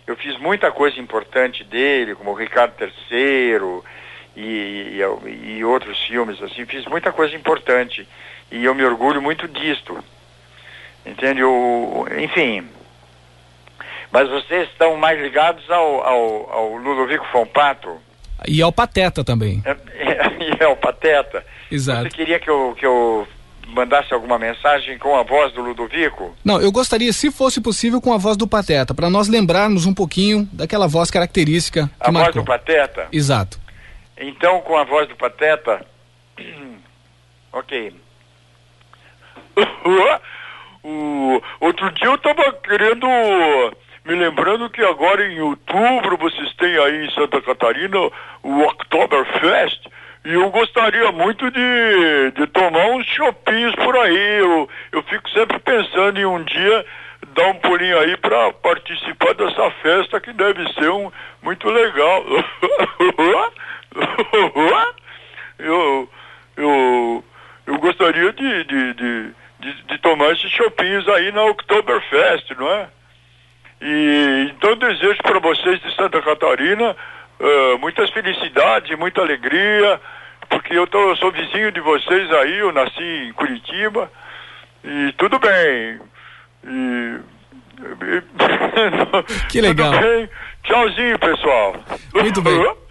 Eu 0.06 0.16
fiz 0.18 0.38
muita 0.40 0.72
coisa 0.72 1.00
importante 1.00 1.64
dele, 1.64 2.16
como 2.16 2.34
Ricardo 2.34 2.74
III 2.82 3.82
e, 4.36 5.00
e, 5.00 5.58
e 5.58 5.64
outros 5.64 5.98
filmes, 6.06 6.42
assim, 6.42 6.66
fiz 6.66 6.86
muita 6.86 7.12
coisa 7.12 7.36
importante. 7.36 8.08
E 8.52 8.66
eu 8.66 8.76
me 8.76 8.84
orgulho 8.84 9.22
muito 9.22 9.48
disto. 9.48 10.04
Entende? 11.06 11.44
O, 11.44 12.06
enfim. 12.18 12.68
Mas 14.12 14.30
vocês 14.30 14.70
estão 14.70 14.96
mais 14.98 15.20
ligados 15.20 15.70
ao, 15.70 16.06
ao, 16.06 16.52
ao 16.52 16.76
Ludovico 16.76 17.26
Fompato 17.32 18.00
E 18.48 18.62
ao 18.62 18.72
Pateta 18.72 19.24
também. 19.24 19.62
e 20.60 20.64
ao 20.64 20.76
Pateta. 20.78 21.44
Exato. 21.72 22.04
Você 22.04 22.10
queria 22.10 22.40
que 22.40 22.50
eu, 22.50 22.76
que 22.78 22.86
eu 22.86 23.28
mandasse 23.68 24.14
alguma 24.14 24.38
mensagem 24.38 24.98
com 24.98 25.16
a 25.16 25.24
voz 25.24 25.54
do 25.54 25.62
Ludovico? 25.62 26.36
Não, 26.44 26.62
eu 26.62 26.72
gostaria, 26.72 27.12
se 27.14 27.32
fosse 27.32 27.62
possível, 27.62 28.02
com 28.02 28.14
a 28.14 28.18
voz 28.18 28.38
do 28.38 28.48
Pateta, 28.48 28.94
para 28.94 29.10
nós 29.10 29.28
lembrarmos 29.28 29.86
um 29.86 29.94
pouquinho 29.94 30.48
daquela 30.52 30.88
voz 30.88 31.10
característica 31.10 31.90
A 32.00 32.12
voz 32.12 32.14
marcou. 32.14 32.42
do 32.42 32.46
Pateta? 32.46 33.08
Exato. 33.12 33.60
Então, 34.18 34.62
com 34.62 34.78
a 34.78 34.84
voz 34.84 35.08
do 35.08 35.16
Pateta. 35.16 35.86
ok. 37.52 37.96
O 40.86 41.42
outro 41.62 41.90
dia 41.92 42.08
eu 42.08 42.18
tava 42.18 42.52
querendo, 42.62 43.08
me 44.04 44.16
lembrando 44.16 44.70
que 44.70 44.82
agora 44.82 45.26
em 45.26 45.40
outubro 45.40 46.18
vocês 46.18 46.54
têm 46.56 46.78
aí 46.78 47.06
em 47.06 47.12
Santa 47.12 47.42
Catarina 47.42 47.98
o 48.44 48.60
Oktoberfest 48.64 49.88
e 50.26 50.34
eu 50.34 50.50
gostaria 50.50 51.12
muito 51.12 51.52
de, 51.52 52.32
de 52.36 52.48
tomar 52.48 52.88
uns 52.92 53.06
chopinhos 53.08 53.76
por 53.76 53.98
aí. 53.98 54.40
Eu, 54.40 54.70
eu 54.94 55.04
fico 55.04 55.30
sempre 55.32 55.60
pensando 55.60 56.18
em 56.18 56.26
um 56.26 56.42
dia 56.44 56.86
dar 57.34 57.48
um 57.48 57.56
pulinho 57.56 58.00
aí 58.00 58.16
para 58.18 58.54
participar 58.54 59.34
dessa 59.34 59.70
festa 59.82 60.22
que 60.22 60.32
deve 60.32 60.66
ser 60.74 60.90
um, 60.90 61.12
muito 61.42 61.70
legal. 61.70 62.24
eu, 65.60 66.10
eu, 66.56 67.24
eu 67.66 67.78
gostaria 67.80 68.32
de, 68.32 68.64
de, 68.64 68.94
de, 68.94 69.32
de, 69.60 69.84
de 69.84 69.98
tomar 69.98 70.32
esses 70.32 70.50
chopinhos 70.52 71.08
aí 71.10 71.34
na 71.34 71.44
Oktoberfest, 71.44 72.50
não 72.52 72.72
é? 72.72 72.88
E 73.82 74.52
então 74.52 74.78
desejo 74.78 75.18
para 75.22 75.40
vocês 75.40 75.82
de 75.82 75.94
Santa 75.96 76.22
Catarina 76.22 76.96
eh, 77.44 77.78
muitas 77.78 78.10
felicidades, 78.12 78.98
muita 78.98 79.22
alegria, 79.22 80.00
porque 80.50 80.74
eu, 80.78 80.88
tô, 80.88 81.10
eu 81.10 81.16
sou 81.18 81.32
vizinho 81.32 81.72
de 81.72 81.82
vocês 81.82 82.32
aí, 82.32 82.60
eu 82.60 82.72
nasci 82.72 83.04
em 83.28 83.34
Curitiba, 83.34 84.10
e 84.84 85.14
tudo 85.18 85.38
bem. 85.40 86.00
E, 86.66 87.20
Que 89.50 89.60
legal. 89.60 89.92
Tchauzinho, 90.64 91.20
pessoal. 91.20 91.76
Muito 92.14 92.42
bem. 92.42 92.76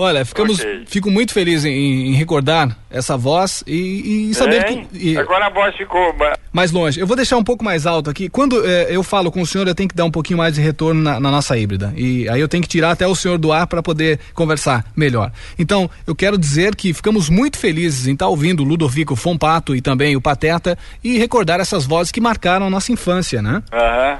Olha, 0.00 0.24
ficamos, 0.24 0.60
fico 0.86 1.10
muito 1.10 1.32
feliz 1.32 1.64
em, 1.64 2.10
em 2.10 2.12
recordar 2.12 2.76
essa 2.88 3.16
voz 3.16 3.64
e, 3.66 4.30
e 4.30 4.34
saber 4.34 4.64
que. 4.64 4.86
e- 5.10 5.18
Agora 5.18 5.46
a 5.46 5.50
voz 5.50 5.74
ficou. 5.76 6.14
ma- 6.14 6.38
mais 6.52 6.70
longe. 6.70 7.00
Eu 7.00 7.06
vou 7.06 7.16
deixar 7.16 7.36
um 7.36 7.42
pouco 7.42 7.64
mais 7.64 7.84
alto 7.84 8.08
aqui. 8.08 8.28
Quando 8.28 8.64
eh, 8.64 8.86
eu 8.90 9.02
falo 9.02 9.30
com 9.32 9.42
o 9.42 9.46
senhor, 9.46 9.66
eu 9.66 9.74
tenho 9.74 9.88
que 9.88 9.94
dar 9.96 10.04
um 10.04 10.10
pouquinho 10.10 10.38
mais 10.38 10.54
de 10.54 10.60
retorno 10.60 11.02
na, 11.02 11.18
na 11.18 11.30
nossa 11.32 11.58
híbrida. 11.58 11.92
E 11.96 12.28
aí 12.28 12.40
eu 12.40 12.46
tenho 12.48 12.62
que 12.62 12.68
tirar 12.68 12.92
até 12.92 13.06
o 13.08 13.14
senhor 13.14 13.38
do 13.38 13.52
ar 13.52 13.66
para 13.66 13.82
poder 13.82 14.20
conversar 14.34 14.84
melhor. 14.96 15.32
Então, 15.58 15.90
eu 16.06 16.14
quero 16.14 16.38
dizer 16.38 16.76
que 16.76 16.94
ficamos 16.94 17.28
muito 17.28 17.58
felizes 17.58 18.06
em 18.06 18.12
estar 18.12 18.28
ouvindo 18.28 18.60
o 18.62 18.64
Ludovico 18.64 19.16
Fompato 19.16 19.74
e 19.74 19.80
também 19.80 20.14
o 20.16 20.20
Pateta 20.20 20.78
e 21.02 21.18
recordar 21.18 21.58
essas 21.60 21.84
vozes 21.84 22.12
que 22.12 22.20
marcaram 22.20 22.66
a 22.66 22.70
nossa 22.70 22.92
infância, 22.92 23.42
né? 23.42 23.62
Aham. 23.72 24.18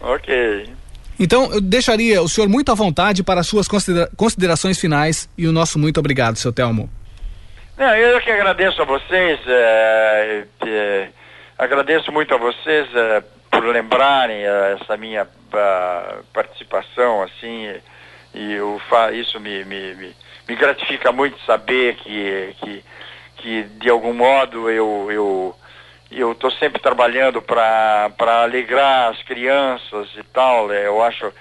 Ok. 0.00 0.66
Então, 1.18 1.52
eu 1.52 1.60
deixaria 1.60 2.20
o 2.22 2.28
senhor 2.28 2.48
muito 2.48 2.70
à 2.70 2.74
vontade 2.74 3.22
para 3.22 3.40
as 3.40 3.46
suas 3.46 3.66
considera- 3.66 4.10
considerações 4.16 4.78
finais 4.78 5.28
e 5.36 5.46
o 5.46 5.52
nosso 5.52 5.78
muito 5.78 5.98
obrigado, 5.98 6.36
seu 6.36 6.52
Telmo. 6.52 6.90
Não, 7.76 7.94
eu 7.94 8.20
que 8.20 8.30
agradeço 8.30 8.80
a 8.80 8.84
vocês, 8.84 9.38
é, 9.46 10.44
é, 10.66 11.08
agradeço 11.58 12.10
muito 12.10 12.34
a 12.34 12.38
vocês 12.38 12.88
é, 12.94 13.22
por 13.50 13.64
lembrarem 13.66 14.44
é, 14.44 14.78
essa 14.80 14.96
minha 14.96 15.26
participação, 16.32 17.22
assim, 17.22 17.70
e 18.34 18.52
eu 18.52 18.80
isso 19.14 19.40
me, 19.40 19.64
me, 19.64 19.94
me, 19.94 20.16
me 20.48 20.56
gratifica 20.56 21.12
muito 21.12 21.38
saber 21.46 21.96
que, 21.96 22.54
que, 22.60 22.84
que 23.36 23.62
de 23.80 23.88
algum 23.88 24.12
modo 24.12 24.68
eu 24.70 25.08
eu 25.10 25.35
eu 26.20 26.32
estou 26.32 26.50
sempre 26.52 26.80
trabalhando 26.80 27.42
para 27.42 28.10
alegrar 28.42 29.10
as 29.10 29.22
crianças 29.22 30.08
e 30.16 30.22
tal. 30.24 30.68
né? 30.68 30.86
Eu 30.86 31.02
acho 31.02 31.32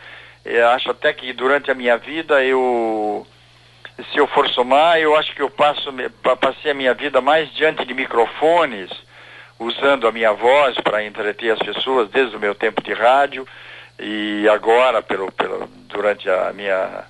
eu 0.43 0.67
acho 0.69 0.91
até 0.91 1.11
que 1.11 1.33
durante 1.33 1.71
a 1.71 1.75
minha 1.75 1.97
vida 1.97 2.43
eu 2.43 3.25
se 4.11 4.17
eu 4.17 4.27
for 4.27 4.49
somar, 4.49 4.99
eu 4.99 5.15
acho 5.15 5.33
que 5.33 5.41
eu 5.41 5.49
passo, 5.49 5.91
pa- 6.21 6.35
passei 6.35 6.71
a 6.71 6.73
minha 6.75 6.93
vida 6.93 7.21
mais 7.21 7.49
diante 7.53 7.85
de 7.85 7.93
microfones, 7.93 8.89
usando 9.57 10.05
a 10.05 10.11
minha 10.11 10.33
voz 10.33 10.75
para 10.81 11.05
entreter 11.05 11.51
as 11.51 11.59
pessoas 11.59 12.09
desde 12.09 12.35
o 12.35 12.39
meu 12.39 12.53
tempo 12.53 12.81
de 12.83 12.93
rádio 12.93 13.47
e 13.97 14.47
agora 14.49 15.01
pelo, 15.01 15.31
pelo 15.31 15.65
durante 15.87 16.29
a 16.29 16.51
minha 16.53 17.05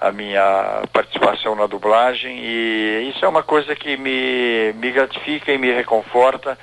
a 0.00 0.10
minha 0.12 0.82
participação 0.92 1.54
na 1.54 1.66
dublagem 1.66 2.38
e 2.38 3.12
isso 3.14 3.24
é 3.24 3.28
uma 3.28 3.42
coisa 3.42 3.74
que 3.76 3.96
me, 3.96 4.72
me 4.74 4.90
gratifica 4.90 5.52
e 5.52 5.58
me 5.58 5.72
reconforta 5.72 6.58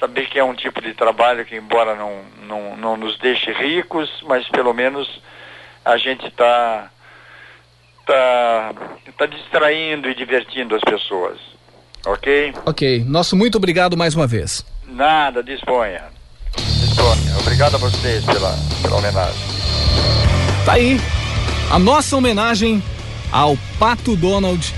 saber 0.00 0.26
que 0.28 0.38
é 0.38 0.44
um 0.44 0.54
tipo 0.54 0.80
de 0.80 0.94
trabalho 0.94 1.44
que 1.44 1.54
embora 1.54 1.94
não, 1.94 2.22
não, 2.48 2.76
não 2.76 2.96
nos 2.96 3.18
deixe 3.18 3.52
ricos, 3.52 4.10
mas 4.26 4.48
pelo 4.48 4.72
menos 4.72 5.06
a 5.84 5.98
gente 5.98 6.26
está 6.26 6.90
tá, 8.06 8.74
tá 9.18 9.26
distraindo 9.26 10.08
e 10.08 10.14
divertindo 10.14 10.74
as 10.74 10.80
pessoas. 10.80 11.38
Ok? 12.06 12.54
Ok. 12.64 13.04
Nosso 13.06 13.36
muito 13.36 13.56
obrigado 13.56 13.96
mais 13.96 14.14
uma 14.14 14.26
vez. 14.26 14.64
Nada, 14.88 15.42
disponha. 15.42 16.04
Disponha. 16.56 17.38
Obrigado 17.40 17.74
a 17.74 17.78
vocês 17.78 18.24
pela, 18.24 18.56
pela 18.80 18.96
homenagem. 18.96 19.40
Tá 20.64 20.72
aí. 20.72 20.98
A 21.70 21.78
nossa 21.78 22.16
homenagem 22.16 22.82
ao 23.30 23.56
Pato 23.78 24.16
Donald. 24.16 24.74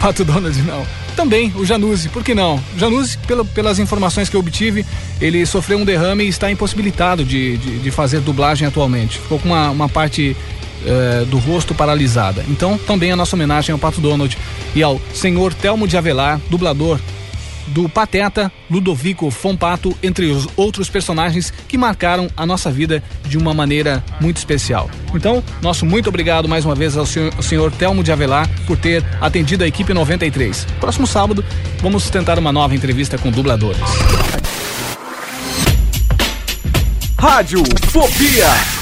Pato 0.00 0.24
Donald, 0.24 0.56
não. 0.62 1.01
Também 1.16 1.52
o 1.56 1.64
Januzzi, 1.64 2.08
por 2.08 2.24
que 2.24 2.34
não? 2.34 2.62
Januzzi, 2.76 3.18
pelo, 3.26 3.44
pelas 3.44 3.78
informações 3.78 4.28
que 4.28 4.36
eu 4.36 4.40
obtive, 4.40 4.84
ele 5.20 5.44
sofreu 5.44 5.78
um 5.78 5.84
derrame 5.84 6.24
e 6.24 6.28
está 6.28 6.50
impossibilitado 6.50 7.24
de, 7.24 7.56
de, 7.58 7.78
de 7.78 7.90
fazer 7.90 8.20
dublagem 8.20 8.66
atualmente. 8.66 9.18
Ficou 9.18 9.38
com 9.38 9.48
uma, 9.48 9.70
uma 9.70 9.88
parte 9.88 10.36
eh, 10.84 11.24
do 11.28 11.38
rosto 11.38 11.74
paralisada. 11.74 12.44
Então, 12.48 12.76
também 12.76 13.12
a 13.12 13.16
nossa 13.16 13.36
homenagem 13.36 13.72
ao 13.72 13.78
Pato 13.78 14.00
Donald 14.00 14.36
e 14.74 14.82
ao 14.82 15.00
senhor 15.14 15.54
Telmo 15.54 15.86
de 15.86 15.96
Avelar, 15.96 16.40
dublador 16.50 16.98
do 17.68 17.88
Pateta, 17.88 18.50
Ludovico 18.70 19.30
Fompato, 19.30 19.96
entre 20.02 20.26
os 20.26 20.48
outros 20.56 20.88
personagens 20.88 21.52
que 21.68 21.78
marcaram 21.78 22.28
a 22.36 22.44
nossa 22.44 22.70
vida 22.70 23.02
de 23.26 23.38
uma 23.38 23.54
maneira 23.54 24.04
muito 24.20 24.36
especial. 24.36 24.90
Então, 25.14 25.42
nosso 25.60 25.86
muito 25.86 26.08
obrigado 26.08 26.48
mais 26.48 26.64
uma 26.64 26.74
vez 26.74 26.96
ao 26.96 27.06
senhor, 27.06 27.32
ao 27.36 27.42
senhor 27.42 27.72
Telmo 27.72 28.02
de 28.02 28.12
Avelar 28.12 28.48
por 28.66 28.76
ter 28.76 29.04
atendido 29.20 29.64
a 29.64 29.66
equipe 29.66 29.92
93. 29.94 30.66
Próximo 30.80 31.06
sábado, 31.06 31.44
vamos 31.80 32.08
tentar 32.10 32.38
uma 32.38 32.52
nova 32.52 32.74
entrevista 32.74 33.18
com 33.18 33.30
dubladores. 33.30 33.80
Rádio 37.18 37.62
Fobia. 37.90 38.81